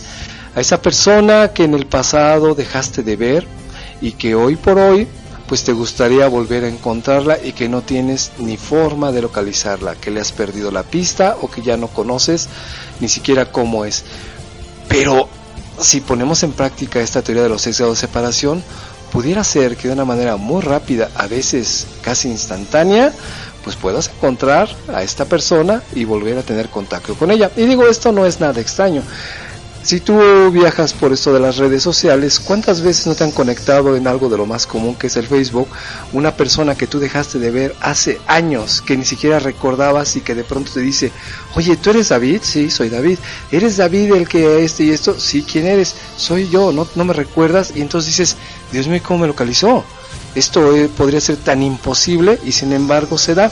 [0.54, 3.46] A esa persona que en el pasado dejaste de ver
[4.00, 5.06] y que hoy por hoy
[5.48, 10.10] pues te gustaría volver a encontrarla y que no tienes ni forma de localizarla, que
[10.10, 12.48] le has perdido la pista o que ya no conoces
[13.00, 14.04] ni siquiera cómo es.
[14.88, 15.28] Pero
[15.80, 18.62] si ponemos en práctica esta teoría de los seis de separación,
[19.12, 23.12] pudiera ser que de una manera muy rápida, a veces casi instantánea,
[23.62, 27.50] pues puedas encontrar a esta persona y volver a tener contacto con ella.
[27.56, 29.02] Y digo, esto no es nada extraño.
[29.84, 33.94] Si tú viajas por esto de las redes sociales, ¿cuántas veces no te han conectado
[33.96, 35.68] en algo de lo más común que es el Facebook?
[36.14, 40.34] Una persona que tú dejaste de ver hace años, que ni siquiera recordabas y que
[40.34, 41.12] de pronto te dice,
[41.54, 42.40] oye, ¿tú eres David?
[42.42, 43.18] Sí, soy David.
[43.52, 45.20] ¿Eres David el que este y esto?
[45.20, 45.94] Sí, ¿quién eres?
[46.16, 47.74] Soy yo, ¿no, no me recuerdas?
[47.76, 48.36] Y entonces dices,
[48.72, 49.84] Dios mío, ¿cómo me localizó?
[50.34, 53.50] Esto eh, podría ser tan imposible y sin embargo se da.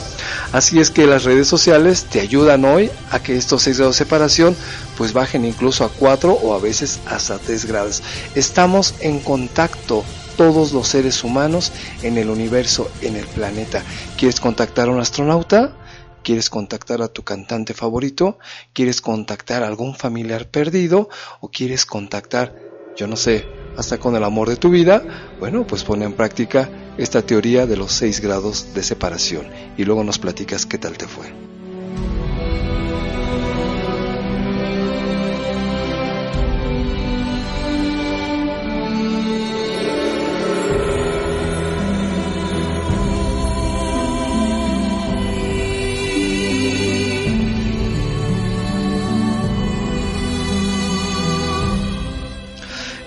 [0.51, 4.05] Así es que las redes sociales te ayudan hoy a que estos 6 grados de
[4.05, 4.55] separación
[4.97, 8.03] pues bajen incluso a 4 o a veces hasta 3 grados.
[8.35, 10.03] Estamos en contacto
[10.35, 11.71] todos los seres humanos
[12.01, 13.83] en el universo, en el planeta.
[14.17, 15.75] ¿Quieres contactar a un astronauta?
[16.23, 18.39] ¿Quieres contactar a tu cantante favorito?
[18.73, 21.09] ¿Quieres contactar a algún familiar perdido?
[21.41, 22.55] ¿O quieres contactar,
[22.95, 23.45] yo no sé,
[23.77, 25.03] hasta con el amor de tu vida,
[25.39, 29.47] bueno, pues pone en práctica esta teoría de los seis grados de separación
[29.77, 31.25] y luego nos platicas qué tal te fue.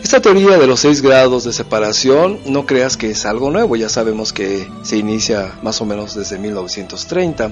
[0.06, 3.88] Esta teoría de los seis grados de separación no creas que es algo nuevo, ya
[3.88, 7.50] sabemos que se inicia más o menos desde 1930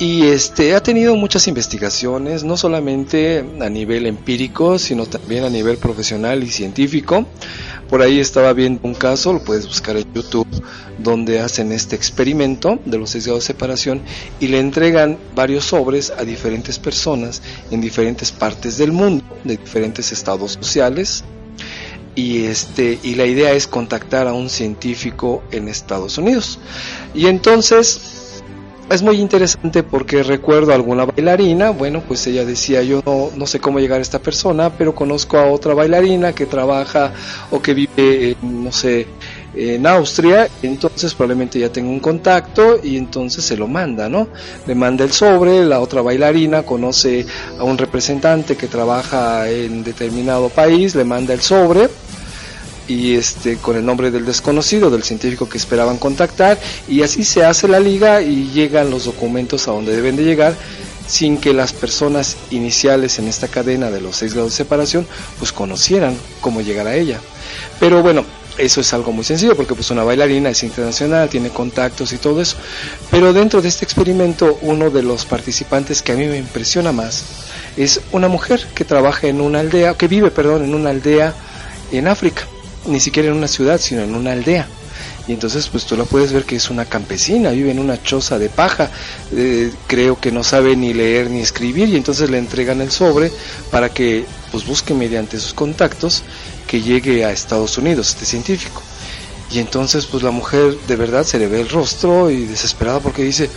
[0.00, 5.76] y este ha tenido muchas investigaciones, no solamente a nivel empírico, sino también a nivel
[5.76, 7.26] profesional y científico.
[7.88, 10.48] Por ahí estaba viendo un caso, lo puedes buscar en YouTube,
[10.98, 14.02] donde hacen este experimento de los seis grados de separación
[14.40, 17.40] y le entregan varios sobres a diferentes personas
[17.70, 21.22] en diferentes partes del mundo, de diferentes estados sociales,
[22.14, 26.58] y este y la idea es contactar a un científico en Estados Unidos.
[27.14, 28.00] Y entonces
[28.90, 33.46] es muy interesante porque recuerdo a alguna bailarina, bueno, pues ella decía, yo no, no
[33.46, 37.12] sé cómo llegar a esta persona, pero conozco a otra bailarina que trabaja
[37.50, 39.06] o que vive, no sé,
[39.54, 44.28] en Austria, entonces probablemente ya tengo un contacto y entonces se lo manda, ¿no?
[44.66, 47.26] Le manda el sobre, la otra bailarina conoce
[47.58, 51.88] a un representante que trabaja en determinado país, le manda el sobre
[52.88, 57.44] y este con el nombre del desconocido, del científico que esperaban contactar y así se
[57.44, 60.54] hace la liga y llegan los documentos a donde deben de llegar
[61.06, 65.06] sin que las personas iniciales en esta cadena de los seis grados de separación
[65.38, 67.20] pues conocieran cómo llegar a ella.
[67.78, 68.24] Pero bueno,
[68.58, 72.40] eso es algo muy sencillo porque pues una bailarina es internacional, tiene contactos y todo
[72.40, 72.56] eso.
[73.10, 77.24] Pero dentro de este experimento uno de los participantes que a mí me impresiona más
[77.76, 81.34] es una mujer que trabaja en una aldea, que vive, perdón, en una aldea
[81.90, 82.46] en África,
[82.86, 84.68] ni siquiera en una ciudad, sino en una aldea.
[85.28, 88.38] Y entonces pues tú la puedes ver que es una campesina, vive en una choza
[88.38, 88.90] de paja,
[89.34, 93.30] eh, creo que no sabe ni leer ni escribir y entonces le entregan el sobre
[93.70, 96.24] para que pues busque mediante sus contactos
[96.72, 98.80] que llegue a Estados Unidos, este científico.
[99.50, 103.22] Y entonces pues la mujer de verdad se le ve el rostro y desesperada porque
[103.22, 103.50] dice,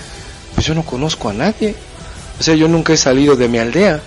[0.53, 1.75] pues yo no conozco a nadie.
[2.37, 4.01] O sea, yo nunca he salido de mi aldea.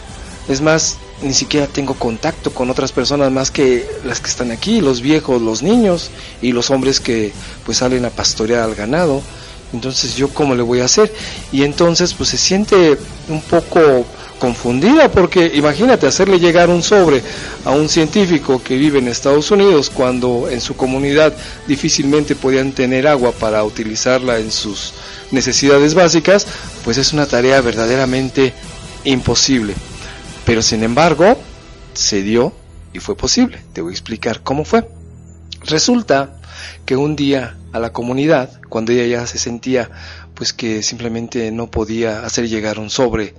[0.47, 4.83] Es más, ni siquiera tengo contacto con otras personas más que las que están aquí,
[4.83, 6.11] los viejos, los niños
[6.43, 7.33] y los hombres que
[7.65, 9.23] pues salen a pastorear al ganado.
[9.73, 11.12] Entonces yo cómo le voy a hacer?
[11.53, 12.99] Y entonces pues se siente
[13.29, 14.07] un poco
[14.39, 17.23] confundida porque imagínate hacerle llegar un sobre
[17.64, 21.35] a un científico que vive en Estados Unidos cuando en su comunidad
[21.66, 24.95] difícilmente podían tener agua para utilizarla en sus
[25.31, 26.47] necesidades básicas,
[26.85, 28.55] pues es una tarea verdaderamente
[29.05, 29.75] imposible.
[30.45, 31.37] Pero sin embargo,
[31.93, 32.53] se dio
[32.93, 33.61] y fue posible.
[33.73, 34.89] Te voy a explicar cómo fue.
[35.64, 36.37] Resulta
[36.87, 39.91] que un día a la comunidad, cuando ella ya se sentía
[40.35, 43.35] pues que simplemente no podía hacer llegar un sobre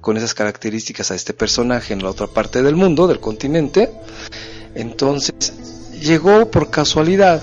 [0.00, 3.90] con esas características a este personaje en la otra parte del mundo, del continente,
[4.74, 5.54] entonces
[6.00, 7.42] llegó por casualidad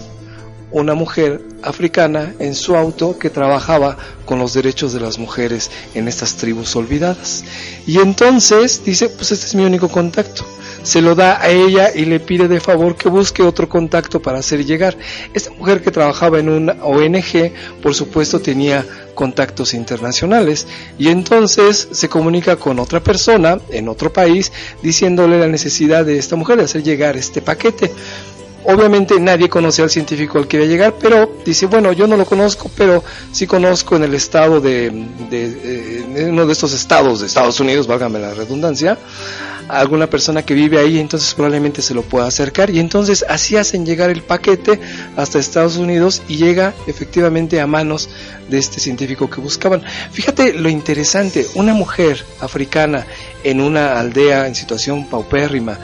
[0.71, 6.07] una mujer africana en su auto que trabajaba con los derechos de las mujeres en
[6.07, 7.43] estas tribus olvidadas.
[7.85, 10.45] Y entonces dice, pues este es mi único contacto.
[10.83, 14.39] Se lo da a ella y le pide de favor que busque otro contacto para
[14.39, 14.97] hacer llegar.
[15.33, 20.67] Esta mujer que trabajaba en una ONG, por supuesto, tenía contactos internacionales
[20.97, 26.35] y entonces se comunica con otra persona en otro país diciéndole la necesidad de esta
[26.35, 27.91] mujer de hacer llegar este paquete.
[28.65, 32.15] Obviamente nadie conoce al científico al que iba a llegar, pero dice, bueno, yo no
[32.15, 34.89] lo conozco, pero sí conozco en el estado de,
[35.29, 38.97] de, uno de estos estados de Estados Unidos, válgame la redundancia,
[39.69, 43.85] alguna persona que vive ahí, entonces probablemente se lo pueda acercar y entonces así hacen
[43.85, 44.79] llegar el paquete
[45.15, 48.09] hasta Estados Unidos y llega efectivamente a manos
[48.49, 49.83] de este científico que buscaban.
[50.11, 53.05] Fíjate lo interesante, una mujer africana
[53.43, 55.79] en una aldea en situación paupérrima,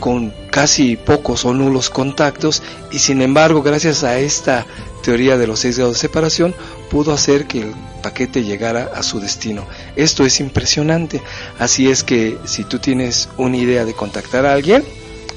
[0.00, 4.66] con casi pocos o nulos contactos y sin embargo gracias a esta
[5.02, 6.54] teoría de los seis grados de separación
[6.92, 9.64] pudo hacer que el paquete llegara a su destino.
[9.96, 11.22] Esto es impresionante.
[11.58, 14.84] Así es que si tú tienes una idea de contactar a alguien,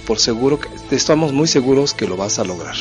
[0.05, 2.75] por seguro que estamos muy seguros que lo vas a lograr.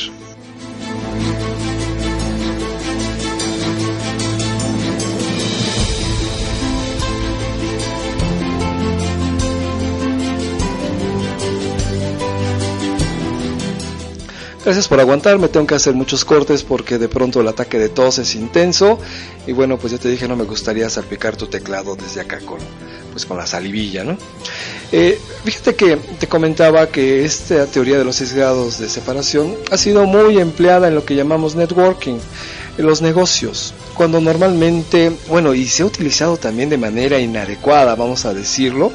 [14.65, 18.17] Gracias por aguantarme, tengo que hacer muchos cortes porque de pronto el ataque de tos
[18.17, 18.97] es intenso
[19.45, 22.57] y bueno, pues ya te dije, no me gustaría salpicar tu teclado desde acá con,
[23.11, 24.17] pues con la salivilla, ¿no?
[24.91, 29.77] Eh, fíjate que te comentaba que esta teoría de los seis grados de separación ha
[29.77, 32.17] sido muy empleada en lo que llamamos networking,
[32.79, 38.25] en los negocios, cuando normalmente, bueno, y se ha utilizado también de manera inadecuada, vamos
[38.25, 38.91] a decirlo,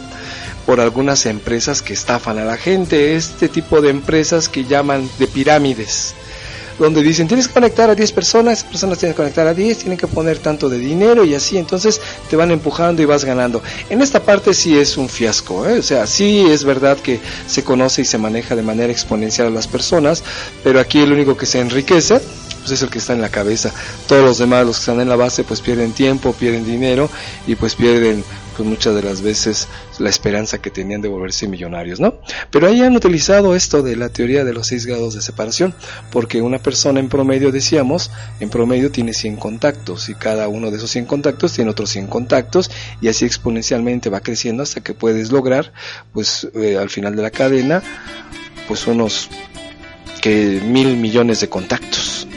[0.70, 5.26] por algunas empresas que estafan a la gente, este tipo de empresas que llaman de
[5.26, 6.14] pirámides,
[6.78, 9.98] donde dicen tienes que conectar a 10 personas, personas tienen que conectar a 10, tienen
[9.98, 13.60] que poner tanto de dinero y así, entonces te van empujando y vas ganando.
[13.88, 15.80] En esta parte sí es un fiasco, ¿eh?
[15.80, 17.18] o sea, sí es verdad que
[17.48, 20.22] se conoce y se maneja de manera exponencial a las personas,
[20.62, 22.20] pero aquí el único que se enriquece
[22.60, 23.72] pues es el que está en la cabeza.
[24.06, 27.10] Todos los demás, los que están en la base, pues pierden tiempo, pierden dinero
[27.46, 28.22] y pues pierden
[28.60, 32.20] pues muchas de las veces la esperanza que tenían de volverse millonarios, ¿no?
[32.50, 35.74] Pero ahí han utilizado esto de la teoría de los seis grados de separación,
[36.12, 40.76] porque una persona en promedio, decíamos, en promedio tiene 100 contactos y cada uno de
[40.76, 45.32] esos 100 contactos tiene otros 100 contactos y así exponencialmente va creciendo hasta que puedes
[45.32, 45.72] lograr,
[46.12, 47.82] pues eh, al final de la cadena,
[48.68, 49.30] pues unos
[50.20, 52.28] que mil millones de contactos.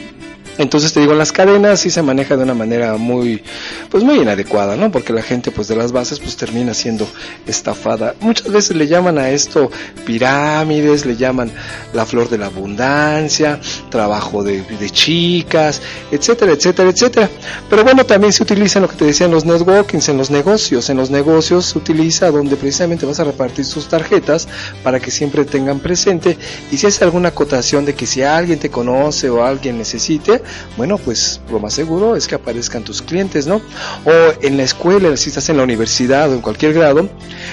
[0.58, 3.42] Entonces te digo, las cadenas sí se maneja de una manera muy,
[3.90, 4.92] pues muy inadecuada, ¿no?
[4.92, 7.08] Porque la gente pues de las bases pues termina siendo
[7.46, 8.14] estafada.
[8.20, 9.70] Muchas veces le llaman a esto
[10.06, 11.50] pirámides, le llaman
[11.92, 15.80] la flor de la abundancia, trabajo de, chicas,
[16.12, 17.28] etcétera, etcétera, etcétera.
[17.68, 20.30] Pero bueno, también se utiliza en lo que te decía en los networkings, en los
[20.30, 20.88] negocios.
[20.88, 24.46] En los negocios se utiliza donde precisamente vas a repartir sus tarjetas
[24.84, 26.38] para que siempre tengan presente
[26.70, 30.43] y si hace alguna acotación de que si alguien te conoce o alguien necesite,
[30.76, 33.56] bueno, pues lo más seguro es que aparezcan tus clientes, ¿no?
[34.04, 37.08] O en la escuela, si estás en la universidad o en cualquier grado,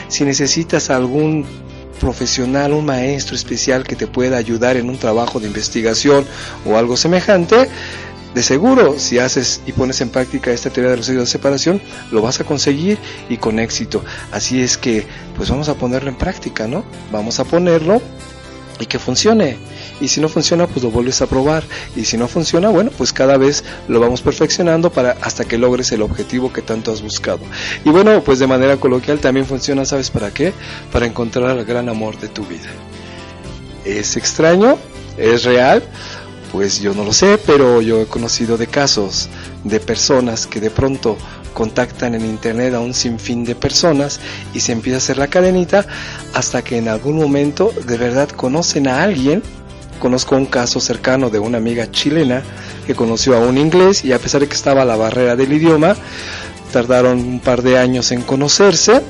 [0.07, 1.45] si necesitas algún
[1.99, 6.25] profesional, un maestro especial que te pueda ayudar en un trabajo de investigación
[6.65, 7.69] o algo semejante,
[8.33, 11.81] de seguro, si haces y pones en práctica esta teoría de los sellos de separación,
[12.11, 12.97] lo vas a conseguir
[13.29, 14.03] y con éxito.
[14.31, 16.85] Así es que, pues vamos a ponerlo en práctica, ¿no?
[17.11, 18.01] Vamos a ponerlo
[18.79, 19.57] y que funcione.
[20.01, 21.63] Y si no funciona, pues lo vuelves a probar.
[21.95, 25.91] Y si no funciona, bueno, pues cada vez lo vamos perfeccionando para hasta que logres
[25.91, 27.39] el objetivo que tanto has buscado.
[27.85, 30.53] Y bueno, pues de manera coloquial también funciona, ¿sabes para qué?
[30.91, 32.69] Para encontrar el gran amor de tu vida.
[33.85, 34.77] ¿Es extraño?
[35.17, 35.83] ¿Es real?
[36.51, 39.29] Pues yo no lo sé, pero yo he conocido de casos
[39.63, 41.17] de personas que de pronto
[41.53, 44.19] contactan en internet a un sinfín de personas
[44.53, 45.85] y se empieza a hacer la cadenita
[46.33, 49.43] hasta que en algún momento de verdad conocen a alguien.
[50.01, 52.41] Conozco un caso cercano de una amiga chilena
[52.87, 55.95] que conoció a un inglés y a pesar de que estaba la barrera del idioma,
[56.73, 59.03] tardaron un par de años en conocerse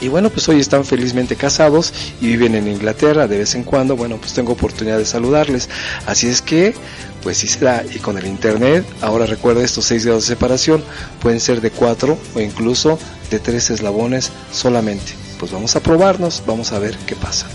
[0.00, 3.96] y bueno, pues hoy están felizmente casados y viven en Inglaterra de vez en cuando.
[3.96, 5.68] Bueno, pues tengo oportunidad de saludarles.
[6.06, 6.74] Así es que,
[7.22, 7.58] pues sí se.
[7.94, 10.84] Y con el internet, ahora recuerda estos seis grados de separación,
[11.20, 12.98] pueden ser de cuatro o incluso
[13.30, 15.14] de tres eslabones solamente.
[15.38, 17.46] Pues vamos a probarnos, vamos a ver qué pasa.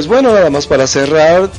[0.00, 1.50] Pues bueno, nada más para cerrar,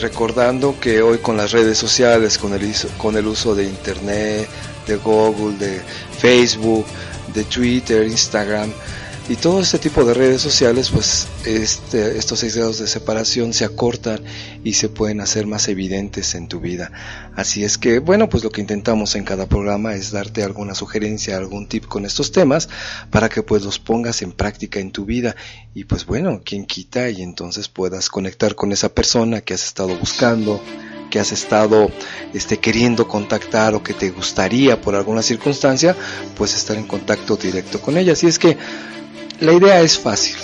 [0.00, 4.48] recordando que hoy con las redes sociales, con el, con el uso de Internet,
[4.86, 5.82] de Google, de
[6.16, 6.86] Facebook,
[7.34, 8.72] de Twitter, Instagram,
[9.26, 13.64] y todo este tipo de redes sociales, pues este, estos seis grados de separación se
[13.64, 14.20] acortan
[14.62, 16.92] y se pueden hacer más evidentes en tu vida.
[17.34, 21.38] Así es que, bueno, pues lo que intentamos en cada programa es darte alguna sugerencia,
[21.38, 22.68] algún tip con estos temas
[23.10, 25.34] para que pues los pongas en práctica en tu vida
[25.72, 29.96] y pues bueno, quien quita y entonces puedas conectar con esa persona que has estado
[29.96, 30.60] buscando,
[31.10, 31.90] que has estado
[32.34, 35.96] este, queriendo contactar o que te gustaría por alguna circunstancia,
[36.36, 38.12] pues estar en contacto directo con ella.
[38.12, 38.58] Así es que
[39.40, 40.36] la idea es fácil.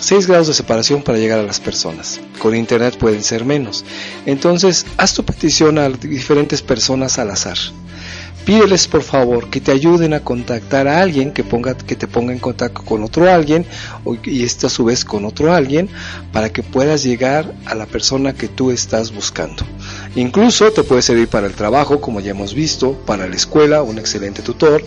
[0.00, 2.20] 6 grados de separación para llegar a las personas.
[2.38, 3.84] Con internet pueden ser menos.
[4.24, 7.58] Entonces, haz tu petición a diferentes personas al azar.
[8.44, 12.32] Pídeles por favor que te ayuden a contactar a alguien que ponga que te ponga
[12.32, 13.66] en contacto con otro alguien
[14.24, 15.88] y esto a su vez con otro alguien
[16.32, 19.64] para que puedas llegar a la persona que tú estás buscando.
[20.16, 23.98] Incluso te puede servir para el trabajo, como ya hemos visto, para la escuela, un
[23.98, 24.82] excelente tutor,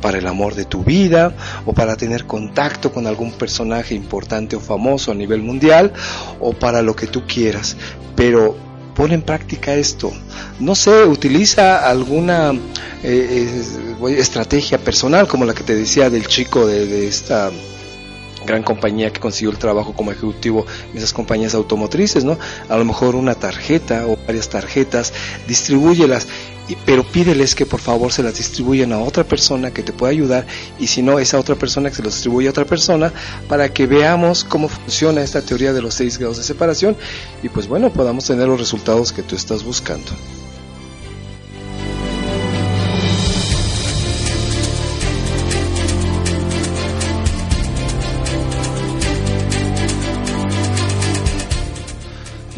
[0.00, 1.34] para el amor de tu vida
[1.64, 5.92] o para tener contacto con algún personaje importante o famoso a nivel mundial
[6.40, 7.76] o para lo que tú quieras.
[8.14, 8.56] Pero
[8.96, 10.12] pon en práctica esto.
[10.58, 12.52] No sé, utiliza alguna
[13.02, 13.62] eh,
[14.16, 17.50] estrategia personal como la que te decía del chico de, de esta
[18.46, 22.38] gran compañía que consiguió el trabajo como ejecutivo en esas compañías automotrices, ¿no?
[22.68, 25.12] A lo mejor una tarjeta o varias tarjetas,
[25.46, 26.26] distribúyelas
[26.84, 30.46] pero pídeles que por favor se las distribuyan a otra persona que te pueda ayudar
[30.78, 33.12] y si no, esa otra persona que se los distribuye a otra persona
[33.48, 36.96] para que veamos cómo funciona esta teoría de los seis grados de separación
[37.42, 40.10] y pues bueno, podamos tener los resultados que tú estás buscando.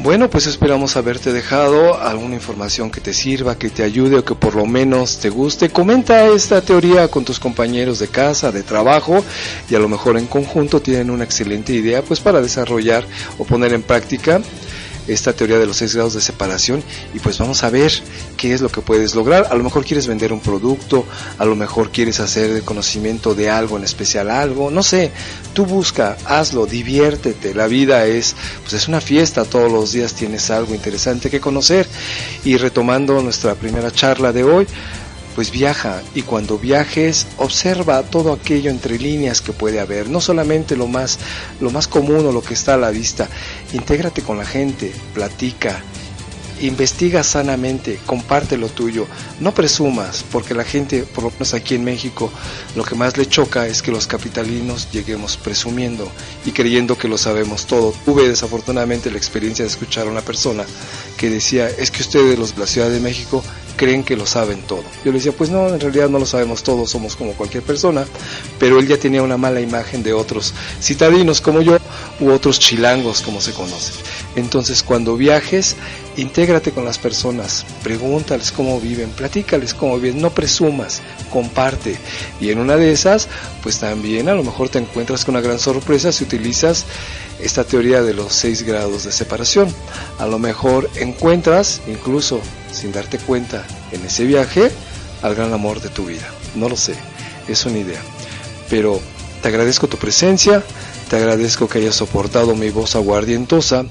[0.09, 4.35] Bueno, pues esperamos haberte dejado alguna información que te sirva, que te ayude o que
[4.35, 5.69] por lo menos te guste.
[5.69, 9.23] Comenta esta teoría con tus compañeros de casa, de trabajo
[9.69, 13.05] y a lo mejor en conjunto tienen una excelente idea pues para desarrollar
[13.37, 14.41] o poner en práctica
[15.09, 16.83] esta teoría de los seis grados de separación
[17.15, 17.93] y pues vamos a ver
[18.37, 19.49] qué es lo que puedes lograr.
[19.51, 21.05] A lo mejor quieres vender un producto,
[21.39, 25.11] a lo mejor quieres hacer el conocimiento de algo en especial, algo, no sé,
[25.55, 27.55] tú busca, hazlo, diviértete.
[27.55, 31.87] La vida es, pues es una fiesta, todos los días tienes algo interesante que conocer.
[32.45, 34.67] Y retomando nuestra primera charla de hoy,
[35.39, 40.75] pues viaja y cuando viajes observa todo aquello entre líneas que puede haber, no solamente
[40.75, 41.21] lo más,
[41.61, 43.29] lo más común o lo que está a la vista,
[43.73, 45.81] intégrate con la gente, platica,
[46.61, 49.07] investiga sanamente, comparte lo tuyo,
[49.39, 52.33] no presumas, porque la gente, por lo menos aquí en México,
[52.75, 56.11] lo que más le choca es que los capitalinos lleguemos presumiendo
[56.47, 57.95] y creyendo que lo sabemos todo.
[58.05, 60.65] Tuve desafortunadamente la experiencia de escuchar a una persona
[61.17, 63.45] que decía, es que ustedes los de la Ciudad de México
[63.79, 64.83] creen que lo saben todo.
[65.03, 68.05] Yo le decía, pues no, en realidad no lo sabemos todos, somos como cualquier persona,
[68.59, 70.53] pero él ya tenía una mala imagen de otros
[70.83, 71.79] citadinos como yo
[72.21, 73.95] u otros chilangos como se conoce.
[74.37, 75.77] Entonces cuando viajes,
[76.17, 81.01] intégrate con las personas, pregúntales cómo viven, platícales cómo viven, no presumas,
[81.31, 81.97] comparte.
[82.41, 83.29] Y en una de esas,
[83.63, 86.85] pues también a lo mejor te encuentras con una gran sorpresa si utilizas
[87.41, 89.73] esta teoría de los seis grados de separación.
[90.19, 92.41] A lo mejor encuentras, incluso
[92.73, 94.71] sin darte cuenta en ese viaje,
[95.23, 96.27] al gran amor de tu vida.
[96.55, 96.95] No lo sé,
[97.49, 98.01] es una idea.
[98.69, 99.01] Pero
[99.43, 100.63] te agradezco tu presencia,
[101.09, 103.85] te agradezco que hayas soportado mi voz aguardientosa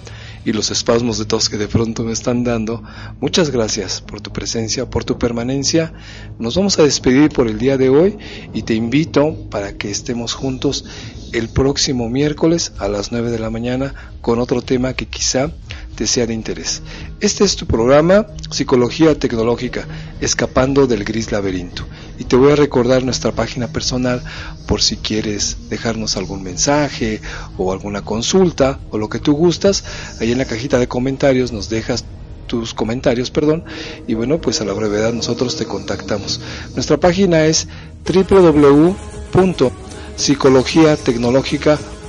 [0.45, 2.83] y los espasmos de tos que de pronto me están dando.
[3.19, 5.93] Muchas gracias por tu presencia, por tu permanencia.
[6.39, 8.17] Nos vamos a despedir por el día de hoy
[8.53, 10.85] y te invito para que estemos juntos
[11.33, 15.51] el próximo miércoles a las 9 de la mañana con otro tema que quizá
[15.97, 16.83] te sea de interés.
[17.19, 19.87] Este es tu programa Psicología Tecnológica,
[20.21, 21.85] escapando del gris laberinto.
[22.19, 24.21] Y te voy a recordar nuestra página personal
[24.67, 27.19] por si quieres dejarnos algún mensaje
[27.57, 29.83] o alguna consulta o lo que tú gustas.
[30.21, 32.05] Ahí en la cajita de comentarios nos dejas
[32.45, 33.65] tus comentarios, perdón,
[34.07, 36.39] y bueno, pues a la brevedad nosotros te contactamos.
[36.75, 37.67] Nuestra página es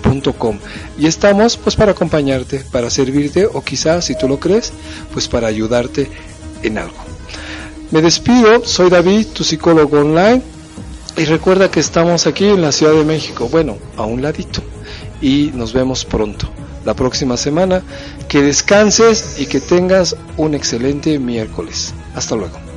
[0.02, 0.58] www.psicologiatecnologica.com
[0.98, 4.72] y estamos pues para acompañarte, para servirte o quizás si tú lo crees,
[5.12, 6.10] pues para ayudarte
[6.62, 6.96] en algo.
[7.90, 10.42] Me despido, soy David, tu psicólogo online
[11.16, 14.62] y recuerda que estamos aquí en la Ciudad de México, bueno, a un ladito
[15.20, 16.48] y nos vemos pronto
[16.84, 17.82] la próxima semana.
[18.28, 21.94] Que descanses y que tengas un excelente miércoles.
[22.14, 22.67] Hasta luego.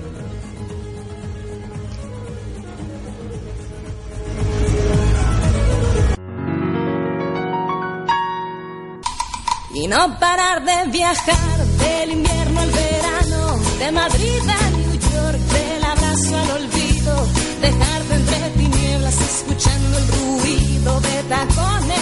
[9.81, 15.83] y no parar de viajar del invierno al verano, de Madrid a New York, del
[15.83, 17.27] abrazo al olvido,
[17.61, 22.00] dejar dejarte entre tinieblas escuchando el ruido de tacones.